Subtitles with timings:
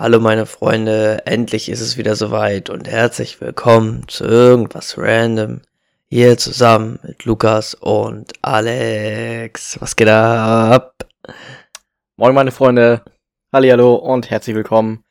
[0.00, 5.60] Hallo meine Freunde, endlich ist es wieder soweit und herzlich willkommen zu irgendwas random.
[6.08, 9.78] Hier zusammen mit Lukas und Alex.
[9.78, 11.06] Was geht ab?
[12.16, 13.04] Moin meine Freunde,
[13.52, 15.04] Hallihallo und herzlich willkommen.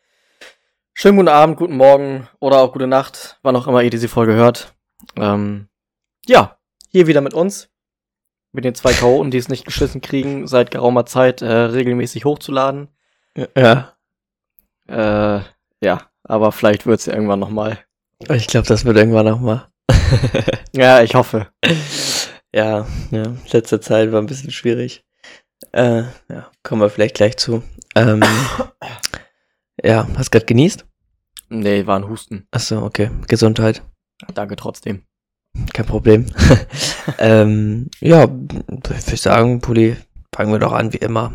[0.95, 4.33] Schönen guten Abend, guten Morgen oder auch gute Nacht, wann auch immer ihr diese Folge
[4.33, 4.73] hört.
[5.15, 5.67] Ähm,
[6.25, 7.69] ja, hier wieder mit uns.
[8.53, 12.87] Mit den zwei Chaoten, die es nicht geschissen kriegen, seit geraumer Zeit äh, regelmäßig hochzuladen.
[13.55, 13.93] Ja,
[14.89, 15.41] Äh,
[15.81, 17.77] ja, aber vielleicht wird's ja irgendwann nochmal.
[18.29, 19.67] ich glaube, das wird irgendwann nochmal.
[20.73, 21.47] Ja, ich hoffe.
[22.53, 25.03] ja, ja, letzte Zeit war ein bisschen schwierig.
[25.71, 27.63] Äh, ja, kommen wir vielleicht gleich zu.
[27.95, 28.21] Ähm,
[29.83, 30.85] ja, hast grad genießt?
[31.49, 32.47] Nee, war ein Husten.
[32.51, 33.09] Achso, okay.
[33.27, 33.81] Gesundheit.
[34.33, 35.03] Danke trotzdem.
[35.73, 36.27] Kein Problem.
[37.17, 39.97] ähm, ja, ich würde sagen, Puli,
[40.33, 41.33] fangen wir doch an wie immer.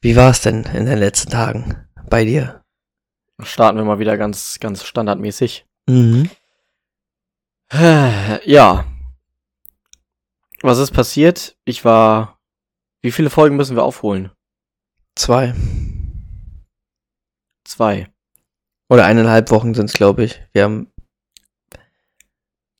[0.00, 1.76] Wie war es denn in den letzten Tagen
[2.08, 2.62] bei dir?
[3.42, 5.66] Starten wir mal wieder ganz, ganz standardmäßig.
[5.88, 6.30] Mhm.
[8.44, 8.84] Ja.
[10.62, 11.56] Was ist passiert?
[11.64, 12.38] Ich war.
[13.02, 14.30] Wie viele Folgen müssen wir aufholen?
[15.14, 15.54] Zwei.
[17.64, 18.08] Zwei.
[18.90, 20.42] Oder eineinhalb Wochen sind es, glaube ich.
[20.52, 20.92] Wir haben,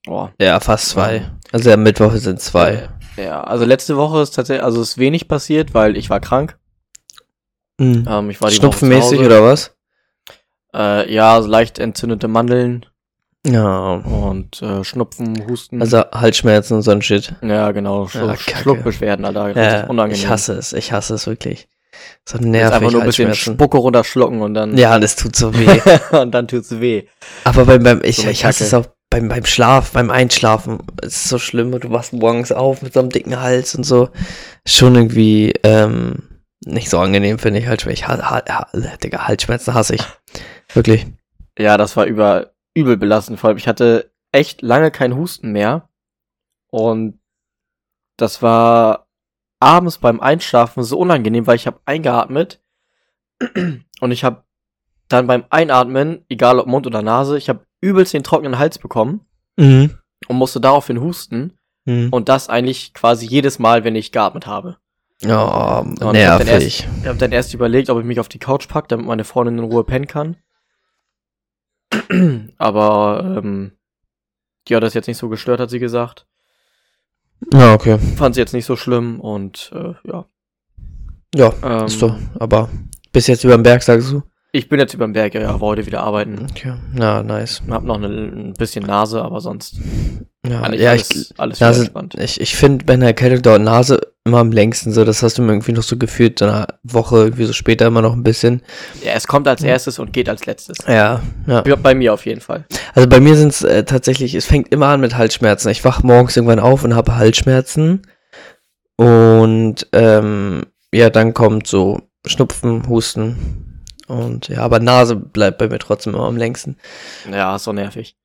[0.06, 0.28] Oh.
[0.40, 1.30] ja, fast zwei.
[1.52, 2.88] Also am Mittwoch sind zwei.
[3.16, 6.58] Ja, also letzte Woche ist tatsächlich, also ist wenig passiert, weil ich war krank.
[7.80, 8.06] Mhm.
[8.08, 9.74] Ähm, ich war die Schnupfenmäßig oder was?
[10.74, 12.86] Äh, ja, so leicht entzündete Mandeln
[13.46, 13.94] Ja.
[13.94, 15.80] und äh, Schnupfen, Husten.
[15.80, 17.34] Also Halsschmerzen und so ein Shit.
[17.42, 18.36] ja, genau, Schlu Ja.
[18.36, 19.48] Schluckbeschwerden, Alter.
[19.60, 20.22] Ja, unangenehm.
[20.22, 20.72] ich hasse es.
[20.72, 21.68] Ich hasse es wirklich.
[22.28, 23.34] So Jetzt nervig einfach nur ein bisschen.
[23.34, 25.80] Spucke runterschlucken und dann, Ja, das tut so weh.
[26.16, 27.04] und dann tut's weh.
[27.44, 30.78] Aber beim, beim ich, So ich hasse es auch beim, beim Schlaf, beim Einschlafen.
[31.02, 33.84] Es ist so schlimm und du wachst morgens auf mit so einem dicken Hals und
[33.84, 34.08] so.
[34.66, 36.28] Schon irgendwie ähm,
[36.64, 37.84] nicht so angenehm, finde ich halt.
[37.86, 40.02] Ich, ha, ha, ha, Digga, Halsschmerzen hasse ich.
[40.74, 41.06] Wirklich.
[41.58, 43.40] Ja, das war über, übel belastend.
[43.40, 45.88] Vor allem, ich hatte echt lange keinen Husten mehr.
[46.70, 47.18] Und
[48.16, 49.08] das war
[49.58, 52.62] abends beim Einschlafen so unangenehm, weil ich habe eingeatmet
[54.00, 54.44] und ich habe
[55.08, 59.26] dann beim Einatmen, egal ob Mund oder Nase, ich habe übelst den trockenen Hals bekommen
[59.58, 59.98] Mhm.
[60.28, 61.58] und musste daraufhin husten.
[61.86, 62.10] Mhm.
[62.10, 64.76] Und das eigentlich quasi jedes Mal, wenn ich geatmet habe.
[65.22, 66.88] Ja, Und ich hab dann nervig.
[67.02, 69.58] Ich habe dann erst überlegt, ob ich mich auf die Couch packe, damit meine Freundin
[69.58, 70.36] in Ruhe pennen kann.
[72.58, 73.72] Aber ähm,
[74.68, 76.26] die hat das jetzt nicht so gestört, hat sie gesagt.
[77.52, 77.98] Ja, okay.
[78.16, 80.26] Fand sie jetzt nicht so schlimm und äh, ja.
[81.34, 82.16] Ja, Ähm, ist doch.
[82.38, 82.68] Aber
[83.12, 84.22] bis jetzt über den Berg, sagst du?
[84.52, 86.46] Ich bin jetzt über den Berg, ja, war heute wieder arbeiten.
[86.50, 86.74] Okay.
[86.98, 87.62] Ja, nice.
[87.70, 89.80] Hab noch eine, ein bisschen Nase, aber sonst
[90.46, 92.14] Ja, eigentlich ja alles, ich, alles Nase, entspannt.
[92.18, 95.04] ich, ich finde, bei einer Erkältung dauert Nase immer am längsten so.
[95.04, 98.00] Das hast du mir irgendwie noch so gefühlt, so eine Woche, irgendwie so später immer
[98.00, 98.62] noch ein bisschen.
[99.04, 100.78] Ja, es kommt als erstes und geht als letztes.
[100.86, 101.60] Ja, ja.
[101.76, 102.64] Bei mir auf jeden Fall.
[102.94, 105.68] Also bei mir sind es äh, tatsächlich, es fängt immer an mit Halsschmerzen.
[105.70, 108.02] Ich wach morgens irgendwann auf und habe Halsschmerzen.
[108.96, 110.62] Und ähm,
[110.92, 113.82] ja, dann kommt so Schnupfen, Husten.
[114.08, 116.76] Und ja, aber Nase bleibt bei mir trotzdem immer am längsten.
[117.30, 118.16] Ja, ist so nervig.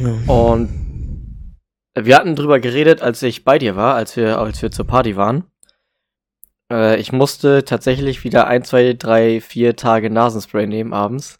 [0.00, 0.32] Ja.
[0.32, 0.91] Und
[1.98, 5.16] wir hatten drüber geredet, als ich bei dir war, als wir, als wir zur Party
[5.16, 5.44] waren.
[6.72, 11.38] Äh, ich musste tatsächlich wieder ein, zwei, drei, vier Tage Nasenspray nehmen abends,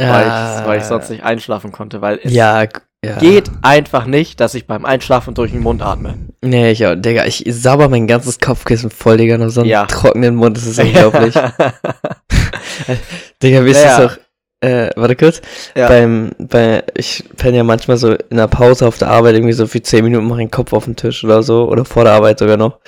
[0.00, 2.62] weil, ich, weil ich sonst nicht einschlafen konnte, weil es Ja,
[3.04, 3.18] ja.
[3.18, 6.14] geht einfach nicht, dass ich beim Einschlafen durch den Mund atme.
[6.40, 6.94] Nee, ich auch.
[6.96, 9.86] Digga, ich sauber mein ganzes Kopfkissen voll, Digga, noch so einen Ja.
[9.86, 11.34] trockenen Mund, das ist unglaublich.
[13.42, 14.06] Digga, wie ist Naja.
[14.06, 14.18] doch?
[14.62, 15.42] Äh, warte kurz.
[15.76, 15.88] Ja.
[15.88, 19.66] Beim, bei, ich penne ja manchmal so in der Pause auf der Arbeit irgendwie so
[19.66, 21.68] für 10 Minuten mache ich den Kopf auf den Tisch oder so.
[21.68, 22.78] Oder vor der Arbeit sogar noch.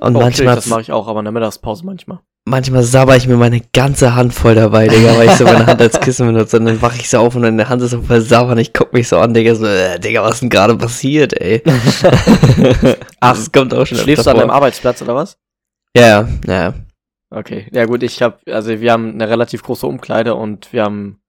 [0.00, 2.20] Und Okay, manchmal, das mache ich auch, aber in der Mittagspause manchmal.
[2.44, 5.80] manchmal sabber ich mir meine ganze Hand voll dabei, Digga, weil ich so meine Hand
[5.80, 6.58] als Kissen benutze.
[6.58, 8.72] Und dann wache ich so auf und meine Hand ist so voll sauber und ich
[8.72, 11.62] guck mich so an, Digga, so, äh, Digga, was ist denn gerade passiert, ey?
[13.20, 14.50] Ach, das kommt auch schon Schläfst du an deinem.
[14.50, 15.36] Arbeitsplatz oder was?
[15.96, 16.74] Ja, ja.
[17.34, 17.66] Okay.
[17.72, 21.20] Ja gut, ich habe, also wir haben eine relativ große Umkleide und wir haben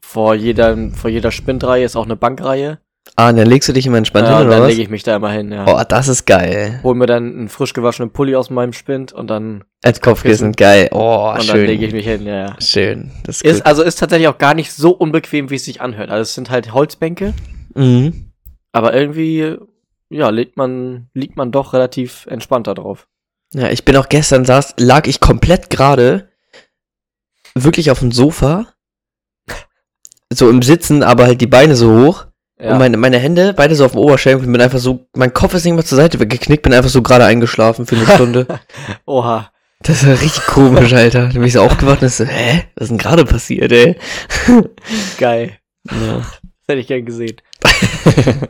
[0.00, 2.78] vor jeder, vor jeder Spindreihe ist auch eine Bankreihe.
[3.16, 4.70] Ah, und dann legst du dich immer entspannt Ja, hin, und oder dann was?
[4.72, 5.64] lege ich mich da immer hin, ja.
[5.66, 6.80] Oh, das ist geil.
[6.82, 10.88] Hol mir dann einen frisch gewaschenen Pulli aus meinem Spind und dann, Als Kopfkissen, geil.
[10.92, 11.66] Oh, und dann schön.
[11.66, 12.56] lege ich mich hin, ja, ja.
[12.60, 13.10] Schön.
[13.24, 16.10] Das ist, Ist, also ist tatsächlich auch gar nicht so unbequem, wie es sich anhört.
[16.10, 17.32] Also es sind halt Holzbänke,
[17.74, 18.32] Mhm.
[18.72, 19.56] aber irgendwie,
[20.10, 23.08] ja, liegt man, liegt man doch relativ entspannt da drauf.
[23.54, 26.28] Ja, ich bin auch gestern saß, lag ich komplett gerade,
[27.54, 28.66] wirklich auf dem Sofa,
[30.32, 32.26] so im Sitzen, aber halt die Beine so hoch
[32.60, 32.72] Ja.
[32.72, 35.64] und meine, meine Hände beide so auf dem Oberschenkel bin einfach so, mein Kopf ist
[35.64, 38.46] nicht mal zur Seite weggeknickt, bin einfach so gerade eingeschlafen für eine Stunde.
[39.06, 39.50] Oha.
[39.80, 41.28] Das war richtig komisch, Alter.
[41.28, 42.64] Da bin ich so aufgewacht und so, hä?
[42.74, 43.96] Was ist denn gerade passiert, ey?
[45.18, 45.56] Geil.
[45.88, 46.16] Ja.
[46.18, 47.36] Das hätte ich gern gesehen.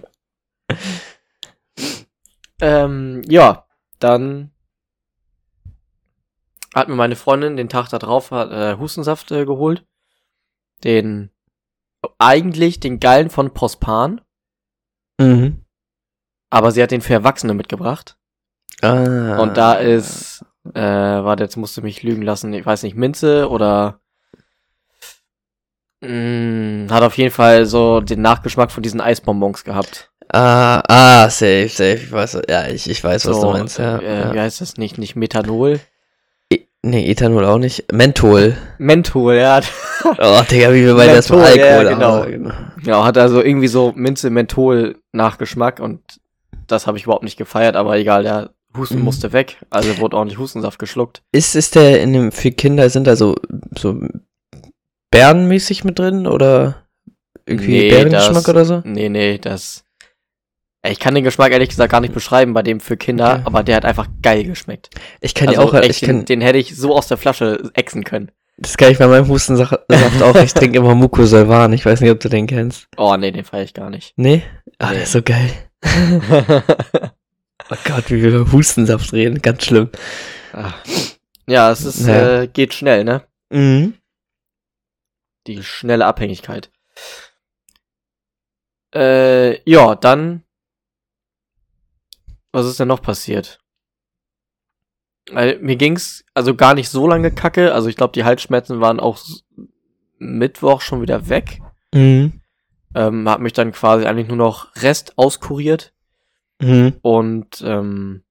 [2.61, 3.67] ähm, ja,
[4.01, 4.51] dann
[6.75, 9.85] hat mir meine Freundin den Tag da drauf hat, äh, Hustensaft äh, geholt.
[10.85, 11.31] Den,
[12.19, 14.21] eigentlich den geilen von Pospan,
[15.21, 15.65] Mhm.
[16.51, 18.17] aber sie hat den für Erwachsene mitgebracht.
[18.83, 19.39] Ah.
[19.39, 20.45] Und da ist,
[20.75, 24.01] äh, warte, jetzt musst du mich lügen lassen, ich weiß nicht, Minze oder
[26.01, 30.13] mh, hat auf jeden Fall so den Nachgeschmack von diesen Eisbonbons gehabt.
[30.31, 31.95] Ah, ah, safe, safe.
[31.95, 33.99] Ich weiß, ja, ich, ich weiß, was so, du meinst, ja.
[33.99, 34.43] äh, Wie ja.
[34.43, 34.99] heißt das nicht?
[34.99, 35.81] Nicht Methanol?
[36.91, 37.93] Nee, Ethanol auch nicht.
[37.93, 38.57] Menthol.
[38.79, 39.61] Menthol, ja.
[40.05, 42.53] Oh, Digga, wie wir bei das Menthol, Alkohol ja, aber- genau.
[42.83, 46.01] Genau, hat also irgendwie so Minze-Menthol-Nachgeschmack und
[46.67, 49.05] das habe ich überhaupt nicht gefeiert, aber egal, der Husten Mhm.
[49.05, 51.23] musste weg, also wurde ordentlich Hustensaft geschluckt.
[51.33, 53.35] Ist, ist der in dem, für Kinder, sind da so,
[53.77, 54.01] so
[55.11, 56.85] Bärenmäßig mit drin oder
[57.47, 58.83] irgendwie Nee, Bärengeschmack das- oder so?
[58.85, 59.85] Nee, nee, das.
[60.89, 63.43] Ich kann den Geschmack ehrlich gesagt gar nicht beschreiben bei dem für Kinder, Okay.
[63.45, 64.91] aber der hat einfach geil geschmeckt.
[65.21, 67.17] Ich kann also ja auch, echt, ich kann, den, den hätte ich so aus der
[67.19, 68.31] Flasche exen können.
[68.57, 69.75] das kann ich bei meinem Hustensaft
[70.23, 72.89] auch, ich trinke immer Mucosolvan, ich weiß nicht, ob du den kennst.
[72.97, 74.15] Oh nee, den feiere ich gar nicht.
[74.17, 74.43] Nee?
[74.79, 74.95] Ah, Nee.
[74.95, 75.51] der ist so geil.
[77.71, 79.91] Oh Gott, wie wir über Hustensaft reden, ganz schlimm.
[80.55, 80.73] Ah.
[81.47, 82.43] ja, es ist, Ja.
[82.43, 83.25] äh, geht schnell, ne?
[83.51, 83.93] Mhm.
[85.47, 86.71] Die schnelle Abhängigkeit.
[88.95, 90.45] Äh, ja, dann.
[92.53, 93.61] Was ist denn noch passiert?
[95.31, 97.75] Weil mir ging's also gar nicht so lange kacke.
[97.75, 99.19] Also ich glaube, die Halsschmerzen waren auch
[100.19, 101.61] Mittwoch schon wieder weg.
[101.93, 102.41] Mhm.
[102.95, 105.93] Ähm, hab mich dann quasi eigentlich nur noch Rest auskuriert.
[106.61, 106.97] Mhm.
[107.03, 108.23] Und ähm,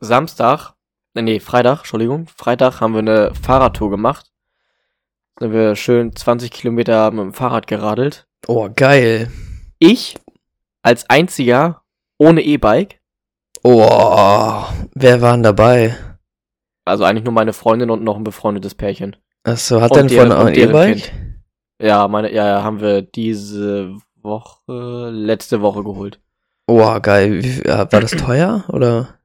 [0.00, 0.74] Samstag,
[1.14, 4.32] äh, nee, Freitag, Entschuldigung, Freitag haben wir eine Fahrradtour gemacht.
[5.38, 8.26] Sind wir schön 20 Kilometer mit dem Fahrrad geradelt.
[8.46, 9.30] Oh, geil.
[9.78, 10.16] Ich
[10.82, 11.82] als einziger
[12.18, 13.00] ohne E-Bike,
[13.64, 14.64] Oh,
[14.94, 15.96] wer war denn dabei?
[16.84, 19.14] also eigentlich nur meine Freundin und noch ein befreundetes Pärchen.
[19.44, 21.12] Achso, hat denn von ein deren E-Bike?
[21.80, 26.20] Ja, meine, ja, ja, haben wir diese Woche, letzte Woche geholt.
[26.66, 27.42] Oh, geil.
[27.42, 29.18] Wie, ja, war das teuer oder?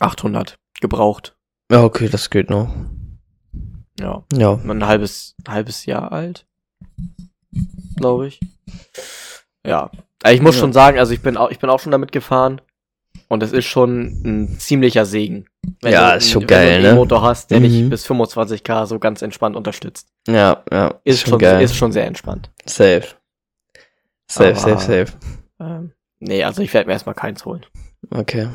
[0.00, 1.36] 800 gebraucht.
[1.70, 2.68] Ja, okay, das geht noch.
[4.00, 4.54] Ja, Ja.
[4.54, 6.46] ein halbes, halbes Jahr alt,
[7.96, 8.40] glaube ich.
[9.66, 9.90] Ja,
[10.22, 10.60] also ich muss Ja.
[10.62, 12.60] schon sagen, also ich bin auch, ich bin auch schon damit gefahren
[13.32, 15.46] und es ist schon ein ziemlicher Segen.
[15.82, 16.90] Ja, du ist schon wenn geil, du einen ne?
[16.90, 17.64] E-Motor hast, der Mhm.
[17.64, 20.08] dich bis 25k so ganz entspannt unterstützt.
[20.28, 21.00] Ja, ja.
[21.04, 22.50] Ist, schon, ist schon sehr entspannt.
[22.66, 23.04] Safe.
[24.30, 25.06] Safe, Aber- safe, safe.
[25.60, 27.64] Ähm, nee, also ich werde mir erstmal keins holen.
[28.10, 28.48] Okay.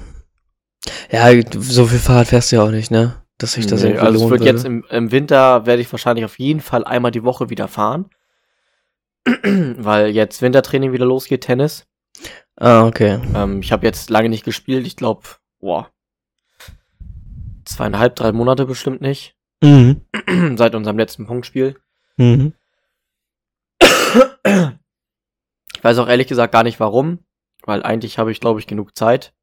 [1.11, 3.15] Ja, so viel Fahrrad fährst du ja auch nicht, ne?
[3.39, 4.45] Dass sich das Nee, irgendwie also wird würde.
[4.51, 8.09] jetzt im, im Winter werde ich wahrscheinlich auf jeden Fall einmal die Woche wieder fahren.
[9.25, 11.85] Weil jetzt Wintertraining wieder losgeht, Tennis.
[12.57, 13.19] Ah, okay.
[13.35, 14.85] Ähm, ich habe jetzt lange nicht gespielt.
[14.87, 15.21] Ich glaube,
[15.59, 15.91] boah,
[17.65, 19.35] zweieinhalb, drei Monate bestimmt nicht.
[19.61, 20.01] Mhm.
[20.57, 21.79] Seit unserem letzten Punktspiel.
[22.17, 22.53] Mhm.
[25.75, 27.19] Ich weiß auch ehrlich gesagt gar nicht warum.
[27.63, 29.33] Weil eigentlich habe ich, glaube ich, genug Zeit.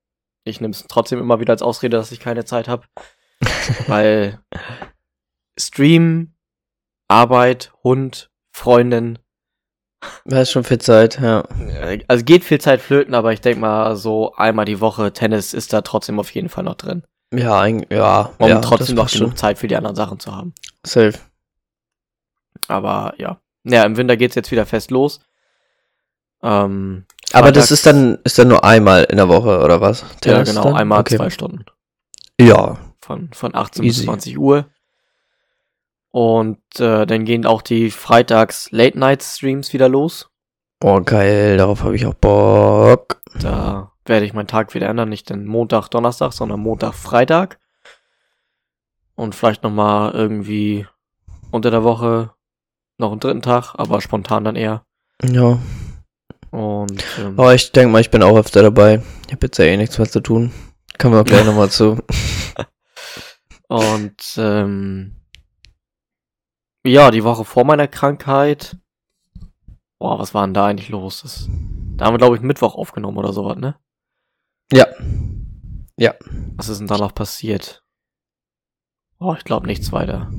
[0.44, 2.86] Ich nehme es trotzdem immer wieder als Ausrede, dass ich keine Zeit habe.
[3.86, 4.40] weil
[5.58, 6.34] Stream,
[7.06, 9.18] Arbeit, Hund, Freundin,
[10.24, 11.44] Da ist schon viel Zeit, ja.
[12.08, 15.72] also geht viel Zeit flöten, aber ich denke mal, so einmal die Woche Tennis ist
[15.72, 17.04] da trotzdem auf jeden Fall noch drin.
[17.32, 18.30] Ja, ein, ja.
[18.38, 19.36] Um ja, trotzdem das noch genug schon.
[19.36, 20.54] Zeit für die anderen Sachen zu haben.
[20.84, 21.14] Safe.
[22.68, 23.40] Aber ja.
[23.64, 25.20] Ja, im Winter geht's jetzt wieder fest los.
[26.42, 30.02] Ähm, Aber das ist dann, ist dann nur einmal in der Woche, oder was?
[30.02, 30.76] Ja, Tennis genau, dann?
[30.76, 31.16] einmal okay.
[31.16, 31.64] zwei Stunden.
[32.38, 32.78] Ja.
[33.00, 34.04] Von, von 18 bis Easy.
[34.04, 34.66] 20 Uhr.
[36.14, 40.30] Und äh, dann gehen auch die Freitags Late Night Streams wieder los.
[40.80, 43.20] Oh, geil, darauf habe ich auch Bock.
[43.40, 47.58] Da werde ich meinen Tag wieder ändern, nicht den Montag, Donnerstag, sondern Montag, Freitag.
[49.16, 50.86] Und vielleicht nochmal irgendwie
[51.50, 52.30] unter der Woche
[52.96, 54.84] noch einen dritten Tag, aber spontan dann eher.
[55.20, 55.58] Ja.
[56.52, 59.02] Und ähm, Aber ich denke mal, ich bin auch öfter dabei.
[59.26, 60.52] Ich habe jetzt ja eh nichts mehr zu tun.
[60.96, 61.98] Kommen wir auch gleich nochmal zu.
[63.66, 65.16] Und ähm,
[66.86, 68.76] ja, die Woche vor meiner Krankheit.
[69.98, 71.22] Boah, was war denn da eigentlich los?
[71.22, 71.48] Das,
[71.96, 73.78] da haben wir, glaube ich, Mittwoch aufgenommen oder sowas, ne?
[74.72, 74.86] Ja.
[75.96, 76.14] Ja.
[76.56, 77.84] Was ist denn da noch passiert?
[79.18, 80.30] Oh, ich glaube nichts weiter.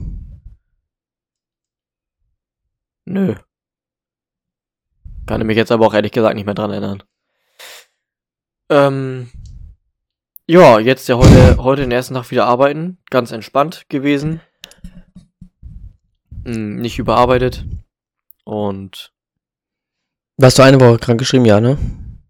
[3.06, 3.36] Nö.
[5.26, 7.04] Kann ich mich jetzt aber auch ehrlich gesagt nicht mehr dran erinnern.
[8.70, 9.32] Ähm,
[10.48, 13.00] Ja, jetzt ja heute, heute den ersten Tag wieder arbeiten.
[13.10, 14.42] Ganz entspannt gewesen.
[16.46, 17.66] Hm, nicht überarbeitet.
[18.44, 19.12] Und
[20.38, 21.78] Warst du eine Woche krank geschrieben, ja, ne?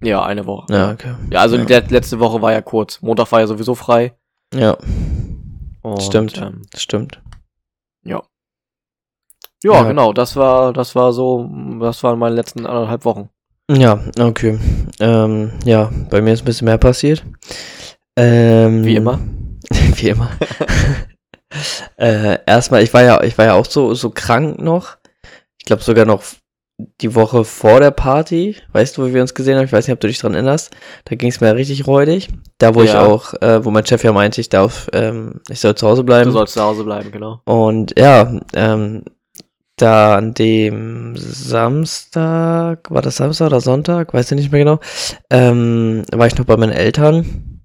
[0.01, 0.71] ja, eine Woche.
[0.71, 1.15] Ja, okay.
[1.31, 1.65] Ja, also Ja.
[1.65, 3.01] die le- letzte Woche war ja kurz.
[3.01, 4.13] Montag war ja sowieso frei.
[4.53, 4.77] Ja,
[5.81, 6.37] Und, Stimmt.
[6.37, 7.21] Ähm, stimmt.
[8.03, 8.21] ja,
[9.63, 9.83] Ja.
[9.83, 10.13] genau.
[10.13, 13.29] Das war, das war so, das waren meine letzten anderthalb Wochen.
[13.71, 14.59] Ja, okay.
[14.99, 17.25] Ähm, ja, bei mir ist ein bisschen mehr passiert.
[18.15, 19.19] Ähm, Wie immer.
[19.95, 20.29] wie immer.
[21.97, 24.97] äh, erstmal, ich war ja, ich war ja auch so, so krank noch.
[25.59, 26.23] Ich glaube sogar noch
[27.01, 28.57] die Woche vor der Party.
[28.73, 29.65] Weißt du, wo wir uns gesehen haben?
[29.65, 30.75] Ich weiß nicht, ob du dich dran erinnerst.
[31.05, 32.27] Da ging es mir richtig räudig.
[32.57, 33.05] Da, wo ich Ja.
[33.05, 36.25] auch, äh, wo mein Chef ja meinte, ich darf, ähm, ich soll zu Hause bleiben.
[36.25, 37.41] Du sollst zu Hause bleiben, genau.
[37.45, 39.03] Und ja, ähm,
[39.77, 44.79] da an dem Samstag, war das Samstag oder Sonntag, weiß ich nicht mehr genau,
[45.29, 47.61] ähm, war ich noch bei meinen Eltern.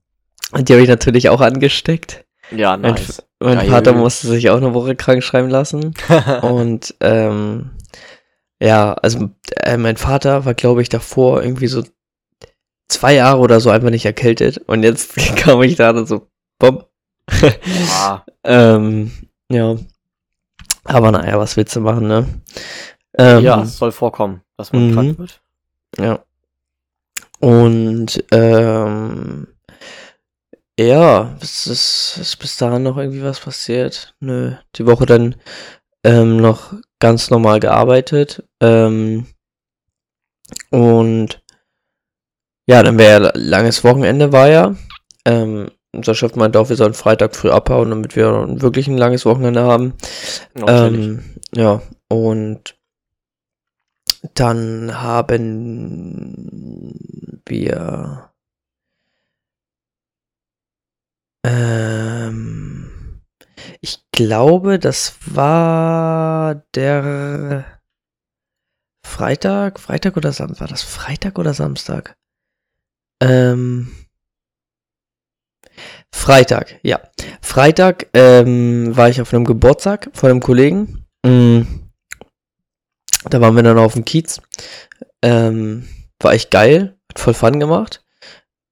[0.52, 2.24] Und die habe ich natürlich auch angesteckt.
[2.50, 3.22] Ja, nice.
[3.40, 3.68] Mein Geil.
[3.70, 5.94] Vater musste sich auch eine Woche krank schreiben lassen.
[6.42, 7.70] Und ähm,
[8.60, 9.30] ja, also
[9.62, 11.82] äh, mein Vater war, glaube ich, davor irgendwie so
[12.88, 14.58] zwei Jahre oder so einfach nicht erkältet.
[14.66, 16.28] Und jetzt kam ich da und so,
[16.58, 16.84] bumm.
[17.88, 19.10] ja, Ähm,
[19.50, 19.76] ja.
[20.84, 22.26] Aber naja, was willst du machen, ne?
[23.18, 24.94] Ähm, ja, es soll vorkommen, dass man Mhm.
[24.94, 25.40] krank wird.
[25.98, 26.18] ja.
[27.38, 29.46] Und, ähm,
[30.86, 34.14] ja, ist, ist, ist bis dahin noch irgendwie was passiert?
[34.20, 34.52] Nö.
[34.76, 35.36] Die Woche dann
[36.04, 38.44] ähm, noch ganz normal gearbeitet.
[38.60, 39.26] Ähm,
[40.70, 41.42] und
[42.66, 44.74] ja, dann wäre ja langes Wochenende war ja.
[45.24, 49.26] Ähm, unser Chef meinte auch, wir sollen Freitag früh abhauen, damit wir wirklich ein langes
[49.26, 49.94] Wochenende haben.
[50.66, 52.76] Ähm, ja, und
[54.34, 56.94] dann haben
[57.46, 58.29] wir
[61.44, 63.20] ähm,
[63.80, 67.80] ich glaube, das war der
[69.04, 72.16] Freitag, Freitag oder Samstag, war das Freitag oder Samstag?
[73.22, 73.94] Ähm,
[76.14, 77.00] Freitag, ja.
[77.40, 81.04] Freitag ähm, war ich auf einem Geburtstag von einem Kollegen.
[81.24, 81.62] Mm.
[83.28, 84.40] Da waren wir dann auf dem Kiez.
[85.22, 85.86] Ähm,
[86.20, 88.02] war echt geil, hat voll Fun gemacht.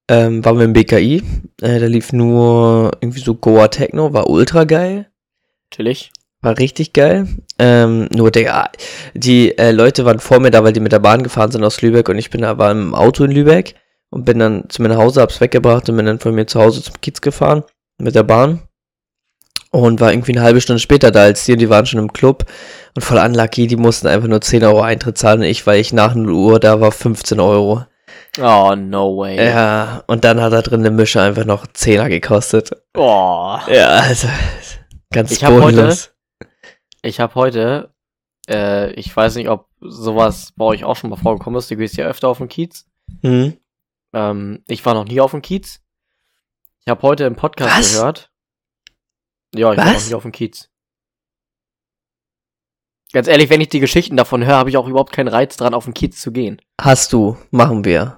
[0.09, 1.23] Ähm, waren wir im BKI.
[1.61, 5.11] Äh, da lief nur irgendwie so Goa Techno, war ultra geil.
[5.71, 6.11] Natürlich.
[6.41, 7.27] War richtig geil.
[7.59, 8.71] Ähm, nur der,
[9.15, 11.83] die äh, Leute waren vor mir da, weil die mit der Bahn gefahren sind aus
[11.83, 13.75] Lübeck und ich bin da war im Auto in Lübeck
[14.11, 16.61] und bin dann zu mir nach Hause, hab's weggebracht und bin dann von mir zu
[16.61, 17.65] Hause zum Kiez gefahren
[17.99, 18.62] mit der Bahn
[19.71, 22.12] und war irgendwie eine halbe Stunde später da als die und die waren schon im
[22.12, 22.47] Club
[22.95, 25.93] und voll unlucky, die mussten einfach nur 10 Euro Eintritt zahlen und ich, weil ich
[25.93, 27.85] nach 0 Uhr da war, 15 Euro.
[28.40, 29.37] Oh, no way.
[29.37, 32.71] Ja, und dann hat da drin eine Mische einfach noch 10er gekostet.
[32.97, 33.59] Oh.
[33.68, 34.28] Ja, also
[35.12, 35.97] ganz Ich hab heute-.
[37.02, 37.95] Ich habe heute,
[38.49, 41.71] äh, ich weiß nicht, ob sowas bei euch auch schon mal vorgekommen ist.
[41.71, 42.87] Du gehst ja öfter auf den Kiez.
[43.23, 43.57] Hm?
[44.12, 45.80] Ähm, ich war noch nie auf dem Kiez.
[46.80, 47.92] Ich habe heute im Podcast Was?
[47.95, 48.30] gehört.
[49.54, 50.02] Ja, ich war Was?
[50.02, 50.71] noch nie auf dem Kiez.
[53.12, 55.73] Ganz ehrlich, wenn ich die Geschichten davon höre, habe ich auch überhaupt keinen Reiz dran,
[55.73, 56.61] auf den Kiez zu gehen.
[56.80, 58.18] Hast du, machen wir.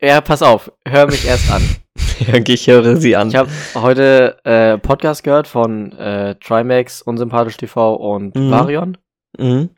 [0.00, 1.62] Ja, pass auf, hör mich erst an.
[2.20, 3.28] Ja, ich höre sie an.
[3.28, 8.50] Ich habe heute äh, Podcast gehört von äh, Trimax, Unsympathisch TV und Mhm.
[8.50, 8.98] Varion.
[9.38, 9.70] Mhm.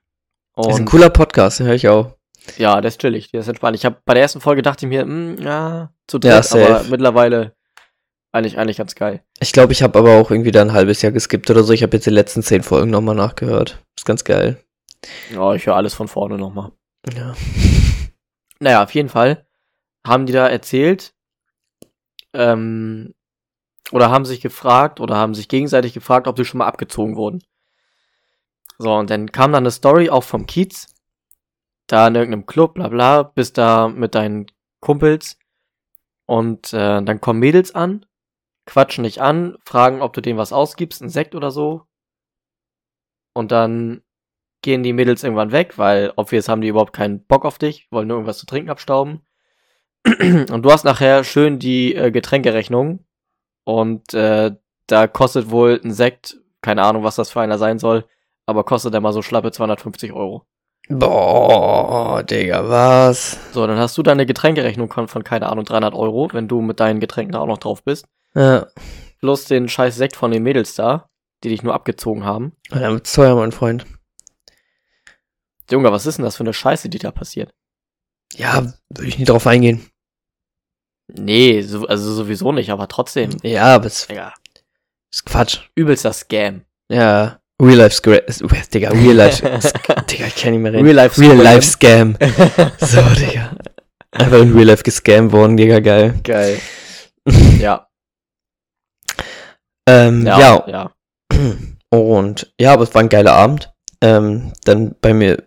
[0.56, 2.16] Und ist ein cooler Podcast, den höre ich auch.
[2.58, 3.76] Ja, der ist chillig, der ist entspannt.
[3.76, 6.78] Ich habe bei der ersten Folge dachte ich mir, hm, ja, zu Ja, dritt, aber
[6.78, 6.90] safe.
[6.90, 7.54] mittlerweile
[8.32, 9.22] eigentlich eigentlich ganz geil.
[9.40, 11.72] Ich glaube, ich habe aber auch irgendwie da ein halbes Jahr geskippt oder so.
[11.72, 13.78] Ich habe jetzt die letzten zehn Folgen nochmal nachgehört.
[13.96, 14.58] Ist ganz geil.
[15.32, 16.72] Ja, ich höre alles von vorne nochmal.
[17.16, 17.34] Ja.
[18.58, 19.46] Naja, auf jeden Fall
[20.06, 21.14] haben die da erzählt,
[22.32, 23.14] ähm,
[23.90, 27.42] oder haben sich gefragt oder haben sich gegenseitig gefragt, ob sie schon mal abgezogen wurden.
[28.78, 30.86] So, und dann kam dann eine Story auch vom Kiez,
[31.86, 34.46] da in irgendeinem Club, bla bla, bist da mit deinen
[34.80, 35.38] Kumpels
[36.26, 38.06] und äh, dann kommen Mädels an,
[38.66, 41.86] quatschen dich an, fragen, ob du denen was ausgibst, ein Sekt oder so.
[43.34, 44.02] Und dann
[44.62, 48.08] gehen die Mädels irgendwann weg, weil obvious haben die überhaupt keinen Bock auf dich, wollen
[48.08, 49.22] nur irgendwas zu trinken abstauben.
[50.04, 53.04] Und du hast nachher schön die äh, Getränkerechnung
[53.64, 54.52] und äh,
[54.86, 58.04] da kostet wohl ein Sekt, keine Ahnung, was das für einer sein soll,
[58.46, 60.46] aber kostet der mal so schlappe 250 Euro.
[60.88, 63.38] Boah, Digga, was?
[63.52, 66.80] So, dann hast du deine Getränkerechnung von, von keine Ahnung, 300 Euro, wenn du mit
[66.80, 68.06] deinen Getränken da auch noch drauf bist.
[68.34, 68.66] Ja.
[69.20, 71.08] Plus den scheiß Sekt von den Mädels da,
[71.44, 72.56] die dich nur abgezogen haben.
[72.72, 73.86] Und dann wird's teuer, mein Freund.
[75.70, 77.54] Junge, was ist denn das für eine Scheiße, die da passiert?
[78.34, 79.86] Ja, würde ich nie drauf eingehen.
[81.14, 83.30] Nee, so, also sowieso nicht, aber trotzdem.
[83.42, 84.32] Ja, aber es Digga,
[85.12, 85.58] ist Quatsch.
[85.74, 86.62] übelster Scam.
[86.90, 87.38] Ja.
[87.60, 88.18] Real Life Scam.
[88.74, 89.42] Digga, Real Life.
[90.10, 90.84] Digga, ich kann nicht mehr reden.
[90.84, 92.16] Real Life Real Scam.
[92.18, 92.72] Life Scam.
[92.80, 93.56] So, Digga.
[94.10, 96.18] Einfach in Real Life gescammt worden, Digga, geil.
[96.22, 96.58] Geil.
[97.60, 97.86] Ja.
[99.88, 100.38] Ähm, Ja.
[100.40, 100.90] ja, ja.
[101.90, 103.72] Und ja, aber es war ein geiler Abend.
[104.00, 105.44] Ähm, dann bei mir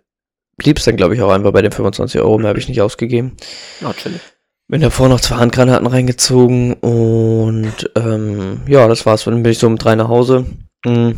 [0.58, 2.38] blieb es dann, glaube ich, auch einfach bei den 25 Euro.
[2.38, 3.36] Mehr habe ich nicht ausgegeben.
[3.84, 4.22] Oh, chillig.
[4.68, 9.26] Bin davor noch zwei Handgranaten reingezogen und ähm, ja, das war's.
[9.26, 10.46] Dann bin ich so um drei nach Hause.
[10.84, 11.18] Mhm.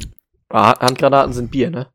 [0.50, 1.88] Ah, Handgranaten sind Bier, ne?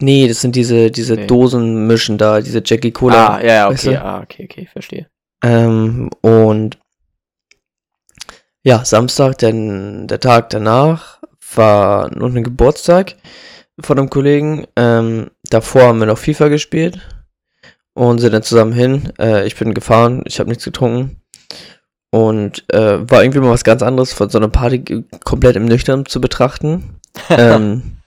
[0.00, 1.26] Nee, das sind diese, diese Nee.
[1.26, 3.36] Dosenmischen da, diese Jackie Cola.
[3.36, 4.04] Ah, ja, ja, weißt okay, du?
[4.04, 5.06] ah, okay, okay, verstehe.
[5.42, 6.78] Ähm, und
[8.62, 11.20] ja, Samstag, denn der Tag danach
[11.54, 13.14] war noch ein Geburtstag
[13.80, 14.66] von einem Kollegen.
[14.74, 17.00] Ähm, davor haben wir noch FIFA gespielt
[17.96, 19.12] und sind dann zusammen hin.
[19.18, 21.22] Äh, ich bin gefahren, ich habe nichts getrunken.
[22.10, 26.04] Und äh, war irgendwie mal was ganz anderes, von so einer Party komplett im Nüchtern
[26.04, 27.00] zu betrachten.
[27.30, 27.98] ähm,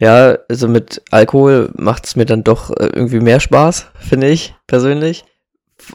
[0.00, 4.54] ja, also mit Alkohol macht es mir dann doch äh, irgendwie mehr Spaß, finde ich,
[4.66, 5.24] persönlich.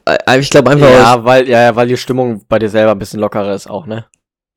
[0.06, 3.00] Äh, Ich glaube einfach, Ja, weil, ja, ja, weil die Stimmung bei dir selber ein
[3.00, 4.06] bisschen lockerer ist auch, ne?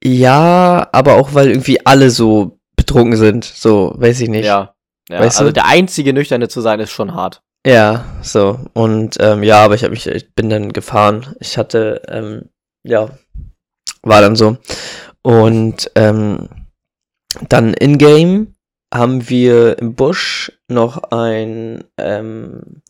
[0.02, 3.44] Ja, aber auch weil irgendwie alle so betrunken sind.
[3.44, 4.46] So, weiß ich nicht.
[4.46, 4.74] Ja.
[5.08, 5.54] ja Weißt also du?
[5.54, 7.42] der einzige Nüchterne zu sein ist schon hart.
[7.66, 8.60] Ja, so.
[8.74, 11.34] Und ähm, ja, aber ich habe mich, ich bin dann gefahren.
[11.40, 12.50] Ich hatte, ähm,
[12.82, 13.10] ja,
[14.02, 14.58] war dann so.
[15.22, 16.48] Und ähm,
[17.48, 18.54] dann in-game
[18.92, 22.82] haben wir im Busch noch ein ähm,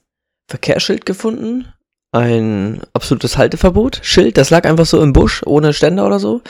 [0.49, 1.73] Verkehrsschild gefunden.
[2.13, 4.01] Ein absolutes Halteverbot.
[4.03, 6.43] Schild, das lag einfach so im Busch, ohne Ständer oder so.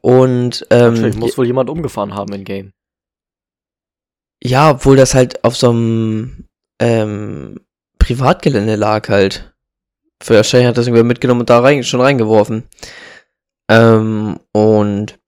[0.00, 2.72] Und ähm, Natürlich muss wohl jemand umgefahren haben in Game.
[4.42, 6.46] Ja, obwohl das halt auf so einem
[6.80, 7.60] ähm,
[7.98, 9.54] Privatgelände lag halt.
[10.26, 12.64] Wahrscheinlich hat das irgendwer mitgenommen und da rein, schon reingeworfen.
[13.70, 15.18] Ähm, und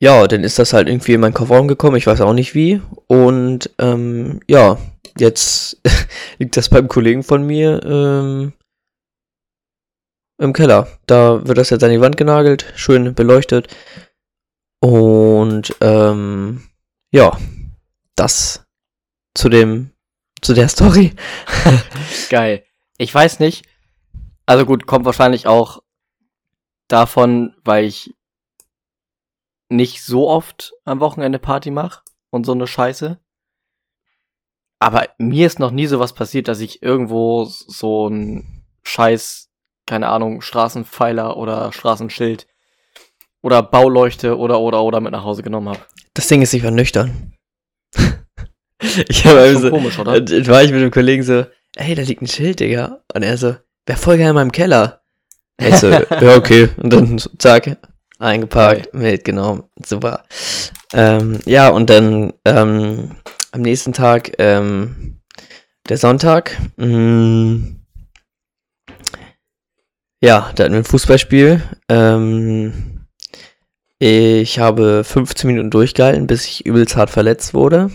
[0.00, 2.80] ja, dann ist das halt irgendwie in meinen Kofferraum gekommen, ich weiß auch nicht wie.
[3.06, 4.78] Und ähm, ja,
[5.18, 5.80] jetzt
[6.38, 8.52] liegt das beim Kollegen von mir ähm,
[10.38, 10.88] im Keller.
[11.06, 13.68] Da wird das jetzt an die Wand genagelt, schön beleuchtet.
[14.80, 16.64] Und ähm,
[17.12, 17.38] ja,
[18.16, 18.61] das
[19.34, 19.92] zu dem,
[20.40, 21.14] zu der Story.
[22.30, 22.64] Geil.
[22.98, 23.66] Ich weiß nicht.
[24.46, 25.82] Also gut, kommt wahrscheinlich auch
[26.88, 28.14] davon, weil ich
[29.68, 33.18] nicht so oft am Wochenende Party mache und so eine Scheiße.
[34.78, 39.48] Aber mir ist noch nie sowas passiert, dass ich irgendwo so ein Scheiß,
[39.86, 42.46] keine Ahnung, Straßenpfeiler oder Straßenschild
[43.42, 45.80] oder Bauleuchte oder oder oder mit nach Hause genommen habe.
[46.14, 47.32] Das Ding ist, ich war nüchtern.
[49.08, 50.20] Ich habe also, komisch, oder?
[50.20, 53.02] Dann war ich mit dem Kollegen so, ey, da liegt ein Schild, Digga.
[53.14, 55.02] Und er so, wär voll geil in meinem Keller.
[55.60, 56.68] Ich so, ja, okay.
[56.76, 57.76] Und dann so, zack,
[58.18, 59.64] eingepackt, mitgenommen.
[59.84, 60.24] Super.
[60.92, 63.16] Ähm, ja, und dann ähm,
[63.52, 65.20] am nächsten Tag, ähm,
[65.88, 67.76] der Sonntag, mh,
[70.24, 71.62] ja, da hatten wir ein Fußballspiel.
[71.88, 73.06] Ähm,
[73.98, 77.90] ich habe 15 Minuten durchgehalten, bis ich übelst hart verletzt wurde.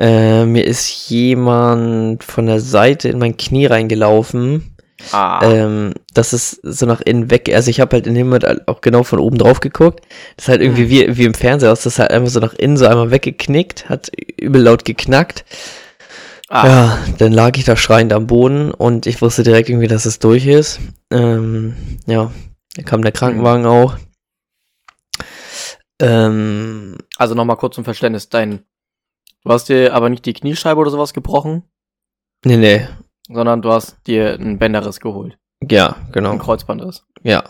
[0.00, 4.74] Äh, mir ist jemand von der Seite in mein Knie reingelaufen.
[5.12, 7.50] Ah, Ähm, das ist so nach innen weg.
[7.54, 10.04] Also ich habe halt in dem Moment auch genau von oben drauf geguckt.
[10.36, 10.90] Das ist halt irgendwie Mhm.
[10.90, 11.82] wie, wie im Fernseher aus.
[11.84, 15.44] Das ist halt einfach so nach innen so einmal weggeknickt, hat übel laut geknackt.
[16.48, 16.66] ah.
[16.66, 20.18] Ja, dann lag ich da schreiend am Boden und ich wusste direkt irgendwie, dass es
[20.18, 20.80] durch ist.
[21.10, 22.30] Ähm, ja,
[22.76, 23.96] dann kam der Krankenwagen auch.
[26.00, 28.64] Ähm, Also nochmal kurz zum Verständnis, dein,
[29.44, 31.62] du hast dir aber nicht die Kniescheibe oder sowas gebrochen,
[32.44, 32.86] nee, nee.
[33.28, 35.38] sondern du hast dir einen Bänderriss geholt,
[35.70, 36.30] Ja, genau.
[36.30, 37.04] einen Kreuzbandriss.
[37.22, 37.44] Ja.